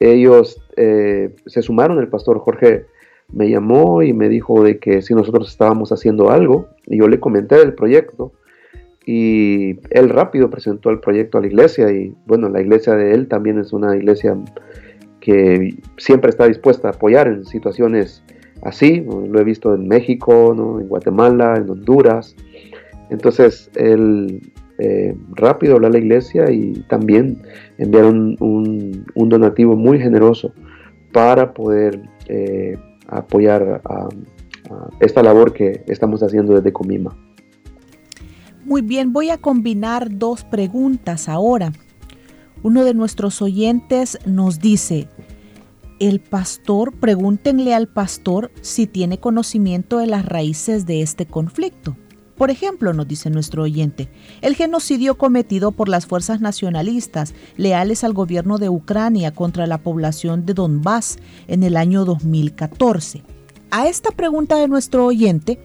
Ellos 0.01 0.61
eh, 0.77 1.35
se 1.46 1.62
sumaron, 1.62 1.98
el 1.98 2.09
pastor 2.09 2.38
Jorge 2.38 2.87
me 3.33 3.51
llamó 3.51 4.03
y 4.03 4.12
me 4.12 4.29
dijo 4.29 4.62
de 4.62 4.79
que 4.79 5.03
si 5.03 5.14
nosotros 5.14 5.51
estábamos 5.51 5.92
haciendo 5.92 6.31
algo, 6.31 6.68
y 6.87 6.98
yo 6.98 7.09
le 7.09 7.20
comenté 7.20 7.57
del 7.57 7.74
proyecto, 7.74 8.33
y 9.05 9.79
él 9.90 10.09
rápido 10.11 10.51
presentó 10.51 10.90
el 10.90 11.01
proyecto 11.01 11.38
a 11.38 11.40
la 11.40 11.46
iglesia, 11.46 11.90
y 11.90 12.14
bueno, 12.27 12.48
la 12.48 12.61
iglesia 12.61 12.94
de 12.94 13.12
él 13.12 13.29
también 13.29 13.59
es 13.59 13.72
una 13.72 13.96
iglesia 13.96 14.37
que 15.20 15.77
siempre 15.96 16.31
está 16.31 16.46
dispuesta 16.46 16.88
a 16.88 16.92
apoyar 16.92 17.29
en 17.29 17.44
situaciones 17.44 18.22
así, 18.62 19.01
lo 19.01 19.38
he 19.40 19.44
visto 19.44 19.75
en 19.75 19.88
México, 19.88 20.53
en 20.81 20.88
Guatemala, 20.88 21.57
en 21.57 21.71
Honduras. 21.71 22.37
Entonces, 23.11 23.71
él 23.75 24.40
eh, 24.79 25.16
rápido 25.31 25.75
habló 25.75 25.88
a 25.88 25.90
la 25.90 25.99
iglesia 25.99 26.51
y 26.51 26.73
también 26.88 27.42
enviaron 27.79 28.37
un, 28.38 29.05
donativo 29.14 29.75
muy 29.75 29.99
generoso 29.99 30.53
para 31.12 31.53
poder 31.53 32.01
eh, 32.29 32.77
apoyar 33.09 33.81
a, 33.85 34.09
esta 35.01 35.23
labor 35.23 35.53
que 35.53 35.83
estamos 35.88 36.23
haciendo 36.23 36.55
desde 36.55 36.73
Comima. 36.73 37.16
Muy 38.64 38.83
bien, 38.83 39.12
voy 39.12 39.31
a 39.31 39.38
combinar 39.38 40.18
dos 40.18 40.44
preguntas 40.44 41.29
ahora. 41.29 41.73
Uno 42.62 42.85
de 42.85 42.92
nuestros 42.92 43.40
oyentes 43.40 44.18
nos 44.27 44.61
dice, 44.61 45.09
el 45.98 46.20
pastor, 46.20 46.92
pregúntenle 46.92 47.74
al 47.74 47.88
pastor 47.88 48.50
si 48.61 48.87
tiene 48.87 49.18
conocimiento 49.18 49.98
de 49.98 50.06
las 50.06 50.24
raíces 50.24 50.87
de 50.87 51.02
este 51.02 51.26
conflicto. 51.26 51.96
Por 52.37 52.50
ejemplo, 52.52 52.92
nos 52.92 53.08
dice 53.08 53.30
nuestro 53.30 53.64
oyente, 53.64 54.08
el 54.42 54.54
genocidio 54.54 55.18
cometido 55.18 55.72
por 55.72 55.88
las 55.88 56.06
fuerzas 56.06 56.40
nacionalistas 56.40 57.34
leales 57.56 58.04
al 58.04 58.12
gobierno 58.12 58.58
de 58.58 58.68
Ucrania 58.68 59.32
contra 59.32 59.66
la 59.66 59.78
población 59.78 60.46
de 60.46 60.54
Donbass 60.54 61.18
en 61.48 61.64
el 61.64 61.76
año 61.76 62.04
2014. 62.04 63.24
A 63.72 63.88
esta 63.88 64.12
pregunta 64.12 64.56
de 64.56 64.68
nuestro 64.68 65.06
oyente, 65.06 65.58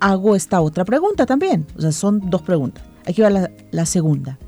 hago 0.00 0.36
esta 0.36 0.60
otra 0.60 0.84
pregunta 0.84 1.24
también. 1.24 1.66
O 1.78 1.80
sea, 1.80 1.92
son 1.92 2.28
dos 2.28 2.42
preguntas. 2.42 2.84
Aquí 3.06 3.22
va 3.22 3.30
la, 3.30 3.50
la 3.70 3.86
segunda. 3.86 4.38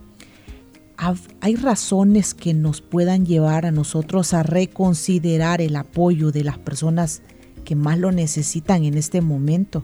¿Hay 1.40 1.56
razones 1.56 2.32
que 2.32 2.54
nos 2.54 2.80
puedan 2.80 3.26
llevar 3.26 3.66
a 3.66 3.70
nosotros 3.70 4.32
a 4.32 4.42
reconsiderar 4.42 5.60
el 5.60 5.76
apoyo 5.76 6.30
de 6.30 6.44
las 6.44 6.58
personas 6.58 7.22
que 7.64 7.76
más 7.76 7.98
lo 7.98 8.10
necesitan 8.10 8.84
en 8.84 8.94
este 8.94 9.20
momento? 9.20 9.82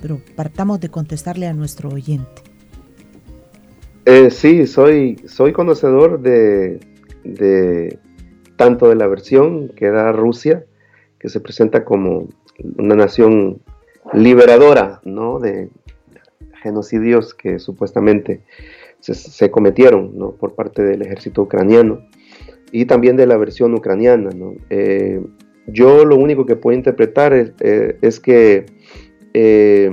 Pero 0.00 0.20
partamos 0.36 0.80
de 0.80 0.90
contestarle 0.90 1.46
a 1.46 1.54
nuestro 1.54 1.88
oyente. 1.88 2.42
Eh, 4.04 4.30
sí, 4.30 4.66
soy, 4.66 5.22
soy 5.26 5.52
conocedor 5.52 6.20
de, 6.20 6.80
tanto 8.56 8.88
de 8.88 8.96
la 8.96 9.06
versión 9.06 9.68
que 9.70 9.90
da 9.90 10.12
Rusia, 10.12 10.64
que 11.18 11.28
se 11.28 11.40
presenta 11.40 11.84
como 11.84 12.28
una 12.76 12.94
nación 12.94 13.62
liberadora 14.12 15.00
¿no? 15.04 15.38
de 15.38 15.70
genocidios 16.62 17.34
que 17.34 17.58
supuestamente 17.58 18.42
se, 19.00 19.50
cometieron 19.50 20.36
por 20.38 20.54
parte 20.54 20.82
del 20.82 21.02
ejército 21.02 21.42
ucraniano 21.42 22.00
y 22.72 22.84
también 22.84 23.16
de 23.16 23.26
la 23.26 23.36
versión 23.36 23.74
ucraniana. 23.74 24.30
Eh, 24.68 25.20
yo 25.66 26.04
lo 26.04 26.16
único 26.16 26.46
que 26.46 26.56
puedo 26.56 26.76
interpretar 26.76 27.32
es, 27.32 27.52
eh, 27.60 27.98
que 28.22 28.66
eh, 29.34 29.90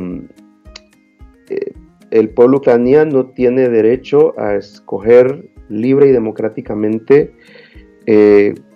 el 2.12 2.30
pueblo 2.30 2.58
ucraniano 2.58 3.28
tiene 3.28 3.70
derecho 3.70 4.40
a 4.40 4.56
escoger 4.56 5.50
libre 5.70 6.08
y 6.08 6.12
democráticamente 6.12 7.34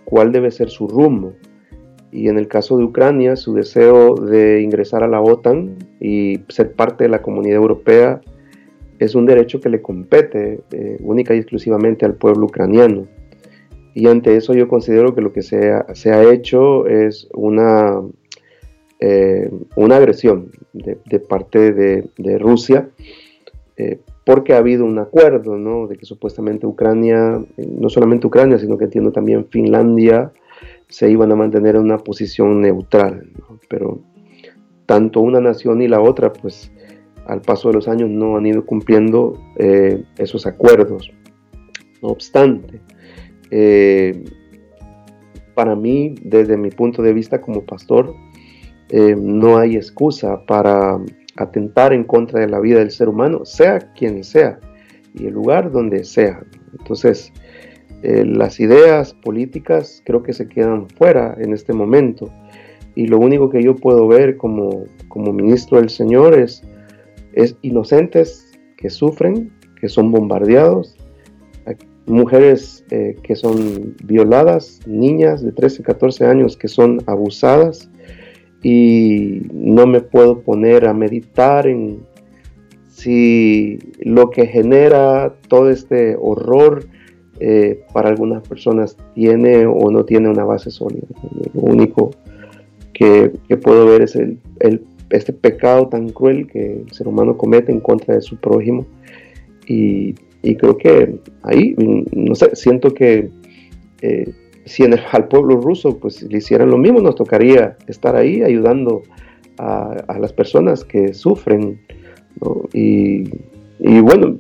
cuál 0.04 0.32
debe 0.32 0.52
ser 0.52 0.70
su 0.70 0.88
rumbo. 0.88 1.34
y 2.14 2.28
en 2.28 2.38
el 2.38 2.50
caso 2.50 2.78
de 2.78 2.84
Ucrania, 2.84 3.38
su 3.38 3.54
deseo 3.54 4.16
de 4.16 4.62
ingresar 4.62 5.02
a 5.02 5.08
la 5.08 5.22
OTAN 5.22 5.78
y 6.02 6.42
ser 6.50 6.74
parte 6.74 7.06
de 7.06 7.10
la 7.10 7.22
comunidad 7.22 7.56
europea 7.56 8.20
es 9.06 9.16
un 9.16 9.26
derecho 9.26 9.60
que 9.60 9.70
le 9.70 9.82
compete 9.82 10.62
eh, 10.72 10.98
única 11.02 11.34
y 11.34 11.40
exclusivamente 11.40 12.06
al 12.06 12.16
pueblo 12.16 12.46
ucraniano. 12.46 13.08
Y 13.94 14.08
ante 14.08 14.36
eso 14.36 14.54
yo 14.54 14.68
considero 14.68 15.16
que 15.16 15.22
lo 15.22 15.34
que 15.34 15.42
se 15.42 15.72
ha, 15.72 16.32
hecho 16.32 16.88
es 16.88 17.28
una, 17.34 18.02
eh, 19.00 19.50
una 19.76 19.98
agresión 19.98 20.52
de, 20.72 21.20
parte 21.20 21.74
de, 21.74 22.38
Rusia, 22.38 22.90
eh, 23.76 24.00
porque 24.24 24.54
ha 24.54 24.60
habido 24.60 24.86
un 24.86 25.00
acuerdo, 25.00 25.58
¿no? 25.58 25.88
De 25.88 25.98
que 25.98 26.06
supuestamente 26.06 26.68
Ucrania, 26.68 27.44
no 27.58 27.90
solamente 27.90 28.28
Ucrania, 28.28 28.60
sino 28.60 28.78
que 28.78 28.86
entiendo 28.86 29.12
también 29.12 29.48
Finlandia, 29.50 30.32
se 30.88 31.10
iban 31.10 31.32
a 31.32 31.36
mantener 31.36 31.76
en 31.76 31.82
una 31.82 31.98
posición 31.98 32.62
neutral, 32.62 33.28
pero 33.68 34.00
tanto 34.86 35.22
una 35.22 35.42
nación 35.42 35.82
y 35.82 35.88
la 35.88 36.02
otra, 36.02 36.32
pues 36.32 36.72
al 37.28 37.42
paso 37.42 37.70
de 37.70 37.76
los 37.76 37.88
años 37.88 38.10
no 38.10 38.38
han 38.38 38.46
ido 38.46 38.66
cumpliendo 38.66 39.40
eh, 39.58 40.04
esos 40.18 40.46
acuerdos. 40.46 41.12
No 42.02 42.10
obstante, 42.10 42.82
eh, 43.52 44.24
para 45.54 45.76
mí, 45.76 46.16
desde 46.24 46.58
mi 46.58 46.72
punto 46.72 47.02
de 47.02 47.14
vista 47.14 47.42
como 47.42 47.64
pastor, 47.64 48.16
eh, 48.90 49.16
no 49.18 49.58
hay 49.58 49.76
excusa 49.76 50.46
para 50.46 51.00
atentar 51.38 51.94
en 51.94 52.04
contra 52.04 52.42
de 52.42 52.50
la 52.50 52.60
vida 52.60 52.80
del 52.80 52.92
ser 52.92 53.08
humano, 53.08 53.46
sea 53.46 53.80
quien 53.94 54.24
sea 54.24 54.60
y 55.14 55.28
el 55.28 55.34
lugar 55.34 55.72
donde 55.72 56.04
sea. 56.04 56.44
Entonces, 56.78 57.32
las 58.04 58.60
ideas 58.60 59.14
políticas 59.14 60.02
creo 60.06 60.24
que 60.24 60.34
se 60.34 60.48
quedan 60.48 60.90
fuera 60.90 61.36
en 61.40 61.54
este 61.54 61.72
momento. 61.72 62.32
Y 62.96 63.06
lo 63.06 63.20
único 63.20 63.50
que 63.52 63.62
yo 63.62 63.76
puedo 63.76 64.08
ver 64.08 64.38
como, 64.38 64.86
como 65.08 65.32
ministro 65.32 65.80
del 65.80 65.90
Señor 65.90 66.34
es 66.34 66.64
es 67.34 67.56
inocentes 67.62 68.52
que 68.78 68.90
sufren, 68.90 69.52
que 69.80 69.90
son 69.90 70.12
bombardeados, 70.12 70.96
mujeres 72.06 72.84
eh, 72.92 73.16
que 73.24 73.36
son 73.36 73.96
violadas, 74.04 74.80
niñas 74.86 75.44
de 75.44 75.52
13, 75.52 75.84
14 75.84 76.26
años 76.26 76.58
que 76.58 76.68
son 76.68 77.02
abusadas 77.08 77.90
y 78.64 79.42
no 79.54 79.88
me 79.88 80.02
puedo 80.02 80.42
poner 80.42 80.88
a 80.88 80.94
meditar 80.94 81.68
en 81.68 82.00
si 82.88 83.80
lo 84.00 84.30
que 84.30 84.46
genera 84.46 85.34
todo 85.48 85.70
este 85.70 86.16
horror 86.20 86.86
eh, 87.40 87.84
para 87.94 88.10
algunas 88.10 88.48
personas 88.48 88.98
tiene 89.16 89.66
o 89.66 89.90
no 89.90 90.06
tiene 90.06 90.30
una 90.30 90.44
base 90.44 90.70
sólida. 90.70 91.08
Lo 91.54 91.62
único 91.62 92.12
que, 92.94 93.32
puedo 93.64 93.88
ver 93.88 94.04
es 94.04 94.16
el, 94.16 94.38
el 94.60 94.84
este 95.12 95.34
pecado 95.34 95.88
tan 95.88 96.10
cruel 96.10 96.48
que 96.48 96.82
el 96.82 96.92
ser 96.92 97.08
humano 97.08 97.38
comete 97.38 97.72
en 97.72 97.80
contra 97.80 98.16
de 98.16 98.22
su 98.22 98.38
prójimo. 98.38 98.86
Y, 99.68 100.16
creo 100.58 100.78
que 100.78 101.20
ahí, 101.44 101.76
no 102.12 102.36
sé, 102.36 102.56
siento 102.56 102.94
que 102.94 103.30
eh, 104.02 104.34
si 104.66 104.84
al 104.84 105.28
pueblo 105.28 105.58
ruso 105.58 105.98
pues 105.98 106.24
le 106.24 106.38
hicieran 106.38 106.70
lo 106.70 106.78
mismo, 106.78 107.00
nos 107.00 107.16
tocaría 107.16 107.78
estar 107.88 108.16
ahí 108.16 108.42
ayudando 108.42 109.04
a, 109.58 110.18
las 110.20 110.34
personas 110.34 110.84
que 110.84 111.14
sufren. 111.14 111.82
Y, 112.74 113.30
bueno, 113.80 114.40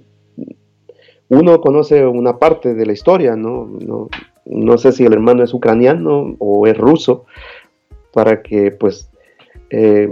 uno 1.29 1.61
conoce 1.61 2.05
una 2.05 2.37
parte 2.37 2.73
de 2.73 2.85
la 2.85 2.93
historia, 2.93 3.35
¿no? 3.35 3.65
¿no? 3.85 4.09
No, 4.45 4.77
sé 4.77 4.91
si 4.91 5.05
el 5.05 5.13
hermano 5.13 5.43
es 5.43 5.53
ucraniano 5.53 6.35
o 6.39 6.67
es 6.67 6.77
ruso, 6.77 7.25
para 8.11 8.41
que 8.41 8.71
pues 8.71 9.09
eh, 9.69 10.09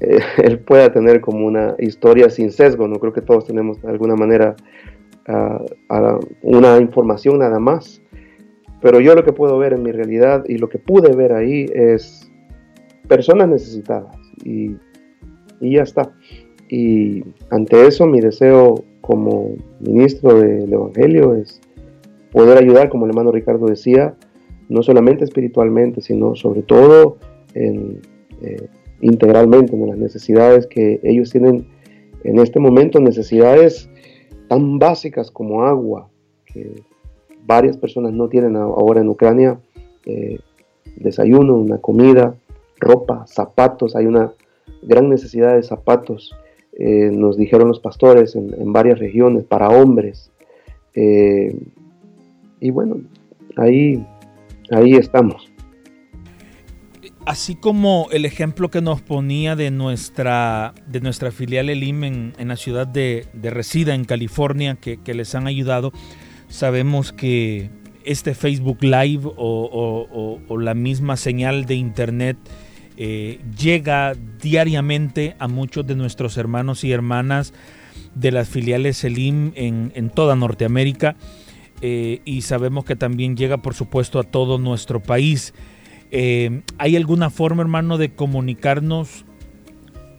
él 0.42 0.58
pueda 0.60 0.92
tener 0.92 1.20
como 1.20 1.46
una 1.46 1.74
historia 1.78 2.30
sin 2.30 2.50
sesgo, 2.50 2.88
no 2.88 2.98
creo 2.98 3.12
que 3.12 3.20
todos 3.20 3.46
tenemos 3.46 3.80
de 3.82 3.90
alguna 3.90 4.16
manera 4.16 4.56
ah, 5.28 5.64
una 6.42 6.78
información 6.78 7.38
nada 7.38 7.58
más, 7.58 8.02
pero 8.80 9.00
yo 9.00 9.14
lo 9.14 9.24
que 9.24 9.32
puedo 9.32 9.58
ver 9.58 9.72
en 9.72 9.82
mi 9.82 9.92
realidad 9.92 10.44
y 10.48 10.58
lo 10.58 10.68
que 10.68 10.78
pude 10.78 11.14
ver 11.14 11.32
ahí 11.32 11.66
es 11.72 12.30
personas 13.08 13.48
necesitadas 13.48 14.16
y, 14.44 14.76
y 15.60 15.74
ya 15.76 15.82
está. 15.82 16.12
Y 16.68 17.22
ante 17.50 17.86
eso 17.86 18.06
mi 18.06 18.20
deseo 18.20 18.82
como 19.02 19.56
ministro 19.80 20.40
del 20.40 20.72
Evangelio 20.72 21.34
es 21.34 21.60
poder 22.32 22.56
ayudar, 22.56 22.88
como 22.88 23.04
el 23.04 23.10
hermano 23.10 23.30
Ricardo 23.30 23.66
decía, 23.66 24.14
no 24.68 24.82
solamente 24.82 25.24
espiritualmente, 25.24 26.00
sino 26.00 26.34
sobre 26.34 26.62
todo 26.62 27.18
en... 27.54 28.00
Eh, 28.40 28.68
integralmente, 29.02 29.74
en 29.74 29.88
las 29.88 29.98
necesidades 29.98 30.66
que 30.66 31.00
ellos 31.02 31.30
tienen 31.30 31.66
en 32.24 32.38
este 32.38 32.60
momento, 32.60 33.00
necesidades 33.00 33.90
tan 34.48 34.78
básicas 34.78 35.30
como 35.30 35.64
agua, 35.64 36.08
que 36.46 36.82
varias 37.44 37.76
personas 37.76 38.12
no 38.12 38.28
tienen 38.28 38.56
ahora 38.56 39.00
en 39.00 39.08
Ucrania, 39.08 39.58
eh, 40.06 40.38
desayuno, 40.96 41.56
una 41.56 41.78
comida, 41.78 42.34
ropa, 42.78 43.26
zapatos, 43.26 43.96
hay 43.96 44.06
una 44.06 44.32
gran 44.82 45.08
necesidad 45.08 45.56
de 45.56 45.62
zapatos, 45.62 46.34
eh, 46.78 47.10
nos 47.12 47.36
dijeron 47.36 47.68
los 47.68 47.80
pastores 47.80 48.36
en, 48.36 48.72
varias 48.72 48.98
regiones, 48.98 49.44
para 49.44 49.68
hombres. 49.68 50.30
Eh, 50.94 51.56
y 52.60 52.70
bueno, 52.70 53.00
ahí, 53.56 54.06
ahí 54.70 54.94
estamos 54.94 55.51
así 57.26 57.54
como 57.54 58.08
el 58.12 58.24
ejemplo 58.24 58.70
que 58.70 58.80
nos 58.80 59.00
ponía 59.00 59.56
de 59.56 59.70
nuestra, 59.70 60.74
de 60.86 61.00
nuestra 61.00 61.30
filial 61.30 61.68
Elim 61.68 62.04
en, 62.04 62.48
la 62.48 62.56
ciudad 62.56 62.86
de, 62.86 63.26
Resida, 63.42 63.94
en 63.94 64.04
California, 64.04 64.76
que, 64.76 64.98
les 65.14 65.34
han 65.34 65.46
ayudado, 65.46 65.92
sabemos 66.48 67.12
que 67.12 67.70
este 68.04 68.34
Facebook 68.34 68.78
Live 68.82 69.22
o, 69.24 70.58
la 70.58 70.74
misma 70.74 71.16
señal 71.16 71.66
de 71.66 71.74
Internet 71.74 72.36
eh, 72.96 73.40
llega 73.58 74.14
diariamente 74.40 75.34
a 75.38 75.48
muchos 75.48 75.86
de 75.86 75.94
nuestros 75.94 76.36
hermanos 76.36 76.84
y 76.84 76.92
hermanas 76.92 77.54
de 78.14 78.30
las 78.30 78.48
filiales 78.48 79.02
Elim 79.04 79.52
en, 79.54 80.10
toda 80.10 80.36
Norteamérica. 80.36 81.16
Eh, 81.84 82.20
y 82.24 82.42
sabemos 82.42 82.84
que 82.84 82.94
también 82.94 83.36
llega, 83.36 83.58
por 83.58 83.74
supuesto, 83.74 84.20
a 84.20 84.22
todo 84.22 84.58
nuestro 84.58 85.00
país. 85.00 85.52
Eh, 86.12 86.60
¿Hay 86.76 86.94
alguna 86.94 87.30
forma, 87.30 87.62
hermano, 87.62 87.96
de 87.96 88.14
comunicarnos 88.14 89.24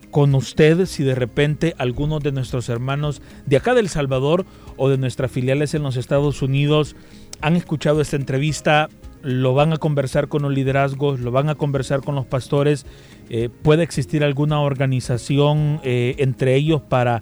con 0.10 0.36
usted 0.36 0.86
si 0.86 1.04
de 1.04 1.16
repente 1.16 1.76
algunos 1.78 2.22
de 2.22 2.32
nuestros 2.32 2.68
hermanos 2.70 3.22
de 3.46 3.58
acá 3.58 3.74
del 3.74 3.90
Salvador 3.90 4.46
o 4.76 4.90
de 4.90 4.98
nuestras 4.98 5.32
filiales 5.32 5.74
en 5.74 5.84
los 5.84 5.96
Estados 5.96 6.42
Unidos 6.42 6.96
han 7.42 7.56
escuchado 7.56 8.02
esta 8.02 8.16
entrevista, 8.16 8.90
lo 9.22 9.54
van 9.54 9.74
a 9.74 9.78
conversar 9.78 10.28
con 10.28 10.44
los 10.44 10.54
liderazgos, 10.54 11.20
lo 11.20 11.32
van 11.32 11.50
a 11.50 11.56
conversar 11.56 12.02
con 12.02 12.16
los 12.16 12.26
pastores? 12.26 12.86
Eh, 13.30 13.50
¿Puede 13.50 13.84
existir 13.84 14.24
alguna 14.24 14.62
organización 14.62 15.80
eh, 15.84 16.16
entre 16.20 16.56
ellos 16.56 16.82
para, 16.82 17.22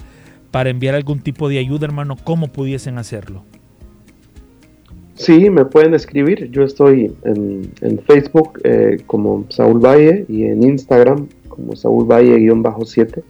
para 0.51 0.69
enviar 0.69 0.95
algún 0.95 1.19
tipo 1.19 1.49
de 1.49 1.59
ayuda, 1.59 1.87
hermano? 1.87 2.17
¿Cómo 2.23 2.47
pudiesen 2.47 2.97
hacerlo? 2.97 3.45
Sí, 5.21 5.51
me 5.51 5.65
pueden 5.65 5.93
escribir. 5.93 6.49
Yo 6.49 6.63
estoy 6.63 7.13
en, 7.23 7.71
Facebook 8.07 8.59
eh, 8.63 8.97
como 9.05 9.45
Saúl 9.49 9.79
Valle 9.79 10.25
y 10.27 10.45
en 10.45 10.63
Instagram 10.63 11.27
como 11.47 11.75
Saúl 11.75 12.05
Valle-7. 12.05 13.21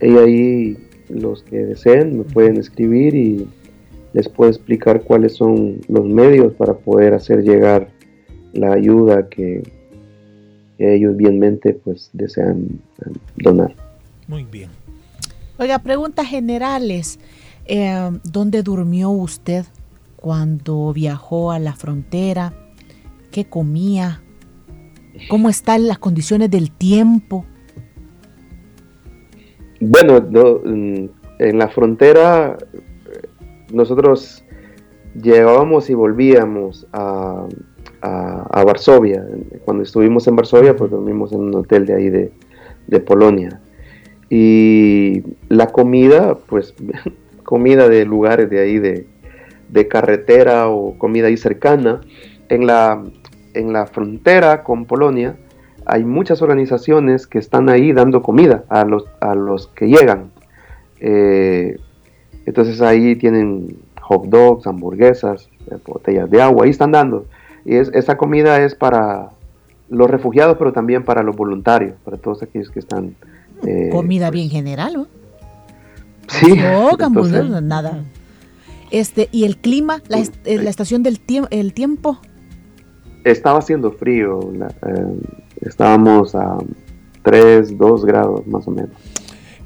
Y 0.00 0.16
ahí 0.16 0.76
los 1.08 1.44
que 1.44 1.66
deseen 1.66 2.18
me 2.18 2.24
pueden 2.24 2.56
escribir 2.56 3.14
y 3.14 3.46
les 4.12 4.28
puedo 4.28 4.50
explicar 4.50 5.02
cuáles 5.02 5.36
son 5.36 5.80
los 5.88 6.04
medios 6.04 6.52
para 6.54 6.74
poder 6.74 7.14
hacer 7.14 7.44
llegar 7.44 7.90
la 8.52 8.72
ayuda 8.72 9.28
que, 9.28 9.62
ellos 10.78 11.16
bienmente 11.16 11.74
pues 11.74 12.10
desean 12.12 12.80
eh, 13.06 13.12
donar. 13.36 13.72
Muy 14.26 14.42
bien. 14.42 14.70
Oiga, 15.58 15.78
preguntas 15.78 16.26
generales. 16.26 17.20
Eh, 17.66 18.10
¿Dónde 18.24 18.64
durmió 18.64 19.10
usted? 19.10 19.64
Cuando 20.24 20.90
viajó 20.94 21.52
a 21.52 21.58
la 21.58 21.74
frontera, 21.74 22.54
qué 23.30 23.44
comía, 23.44 24.22
cómo 25.28 25.50
están 25.50 25.86
las 25.86 25.98
condiciones 25.98 26.50
del 26.50 26.70
tiempo. 26.70 27.44
Bueno, 29.80 30.16
en 30.64 31.58
la 31.58 31.68
frontera 31.68 32.56
nosotros 33.70 34.42
llegábamos 35.14 35.90
y 35.90 35.94
volvíamos 35.94 36.86
a, 36.94 37.46
Varsovia. 38.64 39.26
Cuando 39.66 39.82
estuvimos 39.82 40.26
en 40.26 40.36
Varsovia, 40.36 40.74
pues 40.74 40.90
dormimos 40.90 41.32
en 41.32 41.40
un 41.40 41.54
hotel 41.54 41.84
de 41.84 41.96
ahí 41.96 42.08
de, 42.08 42.32
de 42.86 43.00
Polonia. 43.00 43.60
Y 44.30 45.22
la 45.50 45.66
comida, 45.66 46.38
pues 46.46 46.74
comida 47.44 47.90
de 47.90 48.06
lugares 48.06 48.48
de 48.48 48.60
ahí 48.62 48.78
de, 48.78 49.06
de 49.74 49.88
carretera 49.88 50.68
o 50.68 50.96
comida 50.96 51.26
ahí 51.26 51.36
cercana. 51.36 52.00
En 52.48 52.66
la, 52.66 53.02
en 53.54 53.72
la 53.72 53.86
frontera 53.86 54.62
con 54.62 54.84
Polonia 54.86 55.36
hay 55.84 56.04
muchas 56.04 56.40
organizaciones 56.40 57.26
que 57.26 57.38
están 57.38 57.68
ahí 57.68 57.92
dando 57.92 58.22
comida 58.22 58.64
a 58.68 58.84
los, 58.84 59.04
a 59.20 59.34
los 59.34 59.66
que 59.66 59.88
llegan. 59.88 60.30
Eh, 61.00 61.78
entonces 62.46 62.80
ahí 62.80 63.16
tienen 63.16 63.76
hot 64.00 64.26
dogs, 64.26 64.66
hamburguesas, 64.66 65.48
eh, 65.70 65.76
botellas 65.84 66.30
de 66.30 66.40
agua, 66.40 66.64
ahí 66.64 66.70
están 66.70 66.92
dando. 66.92 67.26
Y 67.64 67.74
es, 67.74 67.90
esa 67.94 68.16
comida 68.16 68.62
es 68.62 68.74
para 68.74 69.30
los 69.90 70.08
refugiados, 70.08 70.56
pero 70.56 70.72
también 70.72 71.04
para 71.04 71.22
los 71.22 71.36
voluntarios, 71.36 71.94
para 72.04 72.16
todos 72.16 72.42
aquellos 72.42 72.70
que 72.70 72.78
están... 72.78 73.16
Eh, 73.66 73.90
comida 73.90 74.30
bien 74.30 74.48
general, 74.50 74.92
¿no? 74.94 75.06
Sí. 76.28 76.54
No, 76.62 77.60
nada. 77.60 78.04
Este, 78.94 79.28
¿Y 79.32 79.42
el 79.42 79.56
clima, 79.56 80.04
la, 80.06 80.18
estación 80.20 81.02
del 81.02 81.18
tiempo, 81.18 81.48
el 81.50 81.74
tiempo? 81.74 82.20
Estaba 83.24 83.58
haciendo 83.58 83.90
frío, 83.90 84.38
estábamos 85.62 86.36
a 86.36 86.58
3, 87.22 87.76
2 87.76 88.04
grados 88.04 88.46
más 88.46 88.68
o 88.68 88.70
menos. 88.70 88.92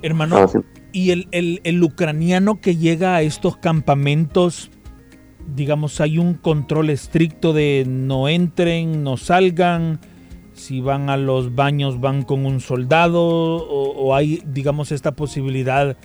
Hermano, 0.01 0.47
¿y 0.93 1.11
el, 1.11 1.29
el, 1.31 1.83
ucraniano 1.83 2.62
que 2.62 2.77
llega 2.77 3.17
a 3.17 3.21
estos 3.21 3.59
campamentos, 3.59 4.71
digamos, 5.55 6.01
hay 6.01 6.17
un 6.17 6.33
control 6.33 6.88
estricto 6.88 7.53
de 7.53 7.85
no 7.87 8.31
entren, 8.31 9.05
no 9.05 9.19
salgan? 9.19 10.01
Si 10.55 10.81
van 10.81 11.11
a 11.11 11.19
los 11.19 11.55
baños 11.55 12.01
van 12.01 12.23
con 12.23 12.47
un 12.47 12.61
soldado 12.61 13.23
o, 13.23 14.14
hay, 14.14 14.43
digamos, 14.47 14.91
esta 14.91 15.12
posibilidad, 15.12 15.99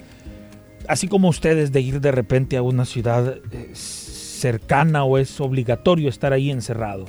así 0.88 1.08
como 1.08 1.30
ustedes, 1.30 1.72
de 1.72 1.82
ir 1.82 2.02
de 2.02 2.12
repente 2.12 2.58
a 2.58 2.62
una 2.62 2.86
ciudad 2.86 3.38
eh, 3.52 3.70
cercana 3.74 5.04
o 5.04 5.18
es 5.18 5.40
obligatorio 5.40 6.10
estar 6.10 6.34
ahí 6.34 6.52
encerrado? 6.52 7.06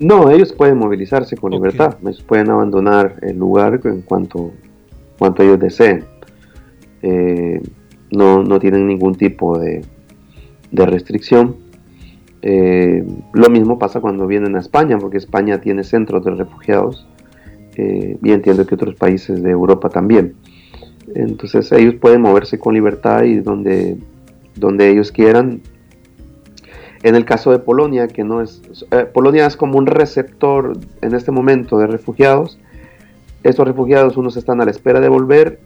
No, 0.00 0.30
ellos 0.30 0.54
pueden 0.54 0.78
movilizarse 0.78 1.36
con 1.36 1.52
libertad, 1.52 1.98
ellos 2.02 2.22
pueden 2.22 2.48
abandonar 2.48 3.16
el 3.20 3.36
lugar 3.36 3.80
en 3.84 4.00
cuanto, 4.00 4.52
cuanto 5.18 5.42
ellos 5.42 5.60
deseen. 5.60 6.06
Eh, 7.02 7.60
no, 8.10 8.42
no, 8.42 8.58
tienen 8.58 8.86
ningún 8.86 9.14
tipo 9.14 9.58
de, 9.58 9.82
restricción. 10.72 11.56
Eh, 12.40 13.04
lo 13.34 13.50
mismo 13.50 13.78
pasa 13.78 14.00
cuando 14.00 14.26
vienen 14.26 14.56
a 14.56 14.60
España, 14.60 14.98
porque 14.98 15.18
España 15.18 15.60
tiene 15.60 15.84
centros 15.84 16.24
de 16.24 16.30
refugiados 16.30 17.06
eh, 17.76 18.16
y 18.22 18.32
entiendo 18.32 18.66
que 18.66 18.74
otros 18.74 18.94
países 18.94 19.42
de 19.42 19.50
Europa 19.50 19.90
también. 19.90 20.34
Entonces 21.14 21.70
ellos 21.72 21.94
pueden 21.94 22.22
moverse 22.22 22.58
con 22.58 22.74
libertad 22.74 23.24
y 23.24 23.40
donde, 23.40 23.98
donde 24.56 24.90
ellos 24.90 25.12
quieran, 25.12 25.60
en 27.02 27.14
el 27.14 27.24
caso 27.24 27.50
de 27.50 27.58
Polonia, 27.58 28.08
que 28.08 28.24
no 28.24 28.42
es... 28.42 28.62
Eh, 28.90 29.06
Polonia 29.12 29.46
es 29.46 29.56
como 29.56 29.78
un 29.78 29.86
receptor 29.86 30.76
en 31.00 31.14
este 31.14 31.30
momento 31.30 31.78
de 31.78 31.86
refugiados. 31.86 32.58
Estos 33.42 33.66
refugiados 33.66 34.18
unos 34.18 34.36
están 34.36 34.60
a 34.60 34.66
la 34.66 34.70
espera 34.70 35.00
de 35.00 35.08
volver 35.08 35.60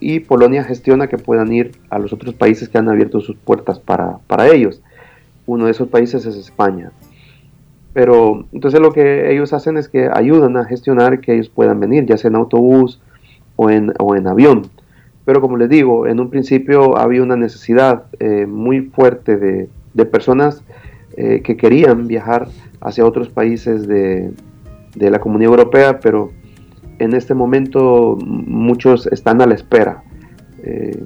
y 0.00 0.20
Polonia 0.20 0.64
gestiona 0.64 1.06
que 1.06 1.18
puedan 1.18 1.52
ir 1.52 1.72
a 1.88 2.00
los 2.00 2.12
otros 2.12 2.34
países 2.34 2.68
que 2.68 2.78
han 2.78 2.88
abierto 2.88 3.20
sus 3.20 3.36
puertas 3.36 3.78
para, 3.78 4.48
ellos. 4.48 4.82
Uno 5.46 5.66
de 5.66 5.70
esos 5.70 5.88
países 5.88 6.26
es 6.26 6.36
España. 6.36 6.90
Pero 7.92 8.46
entonces 8.52 8.80
lo 8.80 8.92
que 8.92 9.32
ellos 9.32 9.52
hacen 9.52 9.76
es 9.76 9.88
que 9.88 10.10
ayudan 10.12 10.56
a 10.56 10.64
gestionar 10.64 11.20
que 11.20 11.34
ellos 11.34 11.48
puedan 11.48 11.78
venir, 11.78 12.06
ya 12.06 12.16
sea 12.16 12.30
en 12.30 12.36
autobús 12.36 13.00
o 13.54 13.70
en, 13.70 13.92
o 14.00 14.16
en 14.16 14.26
avión. 14.26 14.62
Pero 15.24 15.40
como 15.40 15.56
les 15.56 15.68
digo, 15.68 16.06
en 16.06 16.18
un 16.20 16.30
principio 16.30 16.96
había 16.96 17.22
una 17.22 17.36
necesidad 17.36 18.04
eh, 18.18 18.46
muy 18.46 18.80
fuerte 18.80 19.36
de, 19.36 19.68
personas 20.06 20.64
eh, 21.16 21.42
que 21.42 21.56
querían 21.56 22.08
viajar 22.08 22.48
hacia 22.80 23.06
otros 23.06 23.28
países 23.28 23.86
de, 23.86 24.32
la 24.96 25.20
Comunidad 25.20 25.50
Europea, 25.52 26.00
pero 26.00 26.32
en 26.98 27.14
este 27.14 27.34
momento 27.34 28.18
muchos 28.24 29.06
están 29.06 29.40
a 29.40 29.46
la 29.46 29.54
espera. 29.54 30.02
Eh, 30.64 31.00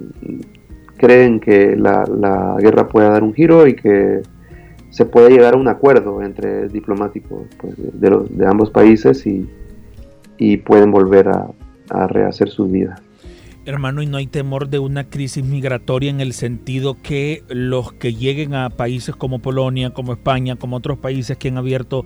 creen 0.97 1.39
que 1.39 1.75
la, 1.75 2.57
guerra 2.59 2.87
puede 2.87 3.09
dar 3.09 3.23
un 3.23 3.33
giro 3.33 3.67
y 3.67 3.75
que 3.75 4.23
se 4.89 5.05
puede 5.05 5.29
llegar 5.29 5.53
a 5.53 5.57
un 5.57 5.67
acuerdo 5.67 6.23
entre 6.23 6.69
diplomáticos 6.69 7.43
pues, 7.59 7.75
de, 7.77 8.45
ambos 8.47 8.71
países 8.71 9.27
y, 9.27 9.47
pueden 10.65 10.91
volver 10.91 11.29
a 11.29 12.07
rehacer 12.07 12.49
sus 12.49 12.71
vidas. 12.71 13.06
Hermano, 13.67 14.01
¿y 14.01 14.05
no 14.05 14.15
hay 14.15 14.27
temor 14.27 14.69
de 14.69 14.79
una 14.79 15.09
crisis 15.09 15.43
migratoria 15.43 16.09
en 16.09 16.21
el 16.21 16.31
sentido 16.31 16.95
que 17.03 17.43
los 17.49 17.91
que 17.91 18.13
lleguen 18.13 18.55
a 18.55 18.69
países 18.69 19.13
como 19.13 19.39
Polonia, 19.39 19.89
como 19.89 20.13
España, 20.13 20.55
como 20.55 20.77
otros 20.77 20.99
países 20.99 21.35
que 21.35 21.49
han 21.49 21.57
abierto 21.57 22.05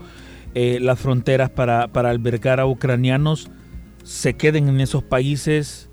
eh, 0.56 0.80
las 0.82 1.00
fronteras 1.00 1.52
para, 1.52 1.84
albergar 1.84 2.60
a 2.60 2.66
ucranianos, 2.66 3.52
se 4.04 4.34
queden 4.34 4.70
en 4.70 4.82
esos 4.82 5.04
países 5.04 5.88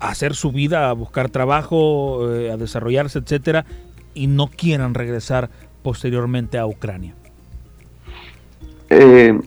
a 0.00 0.08
hacer 0.08 0.34
su 0.34 0.52
vida, 0.52 0.88
a 0.88 0.94
buscar 0.94 1.28
trabajo, 1.28 2.34
eh, 2.34 2.50
a 2.50 2.56
desarrollarse, 2.56 3.18
etcétera, 3.18 3.66
y 4.14 4.26
no 4.26 4.46
quieran 4.46 4.94
regresar 4.94 5.50
posteriormente 5.82 6.56
a 6.56 6.66
Ucrania? 6.66 7.14
Eh, 8.88 9.38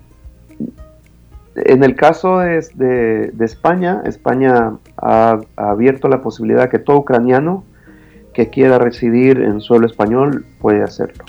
en 1.65 1.83
el 1.83 1.95
caso 1.95 2.39
de, 2.39 3.33
España, 3.39 4.01
España 4.05 4.77
ha, 4.97 5.39
abierto 5.55 6.07
la 6.07 6.21
posibilidad 6.21 6.69
que 6.69 6.79
todo 6.79 6.97
ucraniano 6.97 7.63
que 8.33 8.49
quiera 8.49 8.77
residir 8.77 9.41
en 9.41 9.61
suelo 9.61 9.87
español 9.87 10.45
puede 10.59 10.83
hacerlo. 10.83 11.25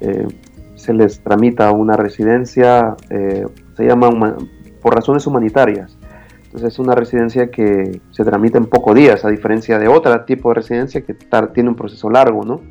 Eh, 0.00 0.26
se 0.74 0.94
les 0.94 1.20
tramita 1.20 1.70
una 1.72 1.96
residencia, 1.96 2.96
eh, 3.10 3.46
se 3.76 3.86
llama 3.86 4.36
por 4.80 4.94
razones 4.94 5.26
humanitarias. 5.26 5.98
Entonces 6.44 6.72
es 6.72 6.78
una 6.78 6.94
residencia 6.94 7.50
que 7.50 8.00
se 8.12 8.24
tramita 8.24 8.56
en 8.56 8.66
pocos 8.66 8.94
días, 8.94 9.24
a 9.26 9.28
diferencia 9.28 9.78
de 9.78 9.88
otro 9.88 10.24
tipo 10.24 10.48
de 10.50 10.54
residencia 10.54 11.02
que 11.02 11.14
tiene 11.52 11.68
un 11.68 11.76
proceso 11.76 12.08
largo, 12.08 12.44
¿no? 12.44 12.62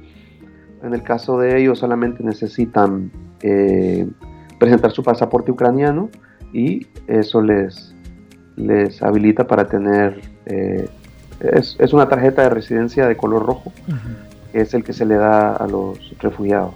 En 0.81 0.93
el 0.93 1.03
caso 1.03 1.37
de 1.37 1.61
ellos 1.61 1.77
solamente 1.79 2.23
necesitan 2.23 3.11
eh, 3.41 4.07
presentar 4.57 4.91
su 4.91 5.03
pasaporte 5.03 5.51
ucraniano 5.51 6.09
y 6.55 6.87
eso 7.07 7.41
les, 7.41 7.93
les 8.55 9.03
habilita 9.03 9.45
para 9.45 9.67
tener, 9.67 10.21
eh, 10.45 10.87
es, 11.41 11.75
es, 11.79 11.91
una 11.91 12.07
tarjeta 12.07 12.43
de 12.43 12.49
residencia 12.49 13.07
de 13.07 13.17
color 13.17 13.45
rojo, 13.45 13.73
que 14.53 14.61
es 14.61 14.73
el 14.73 14.85
que 14.85 14.93
se 14.93 15.05
le 15.05 15.15
da 15.15 15.53
a 15.53 15.67
los 15.67 15.99
refugiados. 16.19 16.73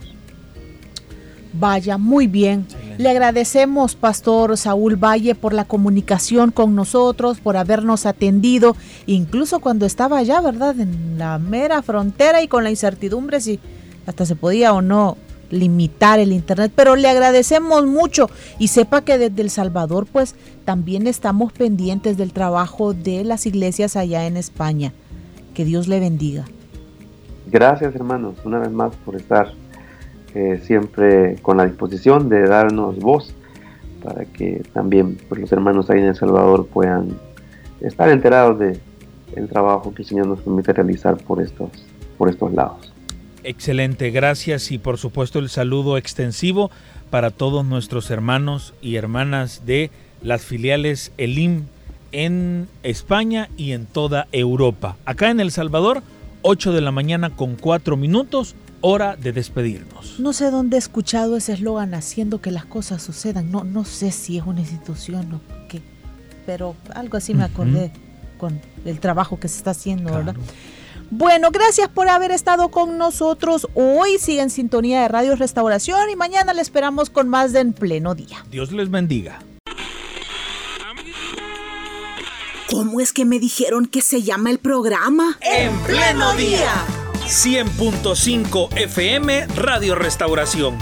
Vaya, 1.53 1.97
muy 1.97 2.27
bien. 2.27 2.67
Le 2.97 3.09
agradecemos, 3.09 3.95
Pastor 3.95 4.57
Saúl 4.57 4.97
Valle, 4.97 5.33
por 5.33 5.53
la 5.53 5.63
comunicación 5.63 6.51
con 6.51 6.75
nosotros, 6.75 7.39
por 7.39 7.55
habernos 7.55 8.05
atendido, 8.05 8.75
incluso 9.05 9.61
cuando 9.61 9.85
estaba 9.85 10.17
allá, 10.17 10.41
¿verdad? 10.41 10.77
En 10.77 11.17
la 11.17 11.39
mera 11.39 11.81
frontera 11.81 12.41
y 12.43 12.49
con 12.49 12.65
la 12.65 12.69
incertidumbre 12.69 13.39
si 13.39 13.61
hasta 14.05 14.25
se 14.25 14.35
podía 14.35 14.73
o 14.73 14.81
no 14.81 15.15
limitar 15.49 16.19
el 16.19 16.31
internet, 16.31 16.71
pero 16.75 16.95
le 16.95 17.09
agradecemos 17.09 17.85
mucho 17.85 18.29
y 18.57 18.69
sepa 18.69 19.01
que 19.01 19.17
desde 19.17 19.41
El 19.41 19.49
Salvador 19.49 20.07
pues 20.11 20.35
también 20.65 21.07
estamos 21.07 21.51
pendientes 21.53 22.17
del 22.17 22.33
trabajo 22.33 22.93
de 22.93 23.23
las 23.23 23.45
iglesias 23.45 23.95
allá 23.95 24.25
en 24.27 24.37
España. 24.37 24.93
Que 25.53 25.65
Dios 25.65 25.87
le 25.87 25.99
bendiga. 25.99 26.45
Gracias 27.47 27.95
hermanos, 27.95 28.35
una 28.45 28.59
vez 28.59 28.71
más 28.71 28.95
por 28.97 29.15
estar 29.15 29.53
eh, 30.35 30.61
siempre 30.63 31.37
con 31.41 31.57
la 31.57 31.65
disposición 31.65 32.29
de 32.29 32.47
darnos 32.47 32.99
voz 32.99 33.33
para 34.03 34.25
que 34.25 34.63
también 34.73 35.17
pues, 35.27 35.41
los 35.41 35.51
hermanos 35.51 35.89
ahí 35.89 35.99
en 35.99 36.05
El 36.05 36.15
Salvador 36.15 36.67
puedan 36.67 37.09
estar 37.81 38.09
enterados 38.09 38.59
de 38.59 38.79
el 39.35 39.47
trabajo 39.47 39.93
que 39.93 40.01
el 40.03 40.07
Señor 40.07 40.27
nos 40.27 40.41
permite 40.41 40.73
realizar 40.73 41.17
por 41.17 41.41
estos, 41.41 41.69
por 42.17 42.29
estos 42.29 42.53
lados. 42.53 42.88
Excelente, 43.43 44.11
gracias 44.11 44.71
y 44.71 44.77
por 44.77 44.97
supuesto 44.97 45.39
el 45.39 45.49
saludo 45.49 45.97
extensivo 45.97 46.71
para 47.09 47.31
todos 47.31 47.65
nuestros 47.65 48.11
hermanos 48.11 48.73
y 48.81 48.95
hermanas 48.95 49.65
de 49.65 49.91
las 50.21 50.41
filiales 50.41 51.11
Elim 51.17 51.63
en 52.11 52.67
España 52.83 53.49
y 53.55 53.71
en 53.71 53.85
toda 53.85 54.27
Europa. 54.31 54.97
Acá 55.05 55.29
en 55.29 55.39
El 55.39 55.51
Salvador, 55.51 56.03
8 56.41 56.73
de 56.73 56.81
la 56.81 56.91
mañana 56.91 57.29
con 57.29 57.55
4 57.55 57.95
minutos, 57.97 58.55
hora 58.81 59.15
de 59.15 59.31
despedirnos. 59.31 60.19
No 60.19 60.33
sé 60.33 60.51
dónde 60.51 60.77
he 60.77 60.79
escuchado 60.79 61.37
ese 61.37 61.53
eslogan 61.53 61.93
haciendo 61.93 62.41
que 62.41 62.51
las 62.51 62.65
cosas 62.65 63.01
sucedan. 63.01 63.51
No, 63.51 63.63
no 63.63 63.85
sé 63.85 64.11
si 64.11 64.37
es 64.37 64.45
una 64.45 64.61
institución 64.61 65.33
o 65.33 65.41
qué, 65.67 65.81
pero 66.45 66.75
algo 66.93 67.17
así 67.17 67.33
me 67.33 67.43
acordé 67.43 67.91
con 68.37 68.59
el 68.85 68.99
trabajo 68.99 69.39
que 69.39 69.47
se 69.47 69.57
está 69.57 69.71
haciendo, 69.71 70.13
¿verdad? 70.13 70.35
Bueno, 71.11 71.49
gracias 71.51 71.89
por 71.89 72.07
haber 72.07 72.31
estado 72.31 72.69
con 72.69 72.97
nosotros 72.97 73.67
hoy. 73.73 74.17
Sigue 74.19 74.41
en 74.41 74.49
sintonía 74.49 75.01
de 75.01 75.07
Radio 75.07 75.35
Restauración 75.35 76.09
y 76.09 76.15
mañana 76.15 76.53
le 76.53 76.61
esperamos 76.61 77.09
con 77.09 77.27
más 77.27 77.51
de 77.51 77.61
En 77.61 77.73
Pleno 77.73 78.15
Día. 78.15 78.45
Dios 78.51 78.71
les 78.71 78.91
bendiga. 78.91 79.39
¿Cómo 82.69 83.01
es 83.01 83.11
que 83.13 83.25
me 83.25 83.39
dijeron 83.39 83.87
que 83.87 84.01
se 84.01 84.21
llama 84.21 84.51
el 84.51 84.59
programa? 84.59 85.39
En 85.41 85.75
Pleno 85.79 86.33
Día. 86.33 86.71
100.5 87.25 88.77
FM 88.77 89.47
Radio 89.55 89.95
Restauración. 89.95 90.77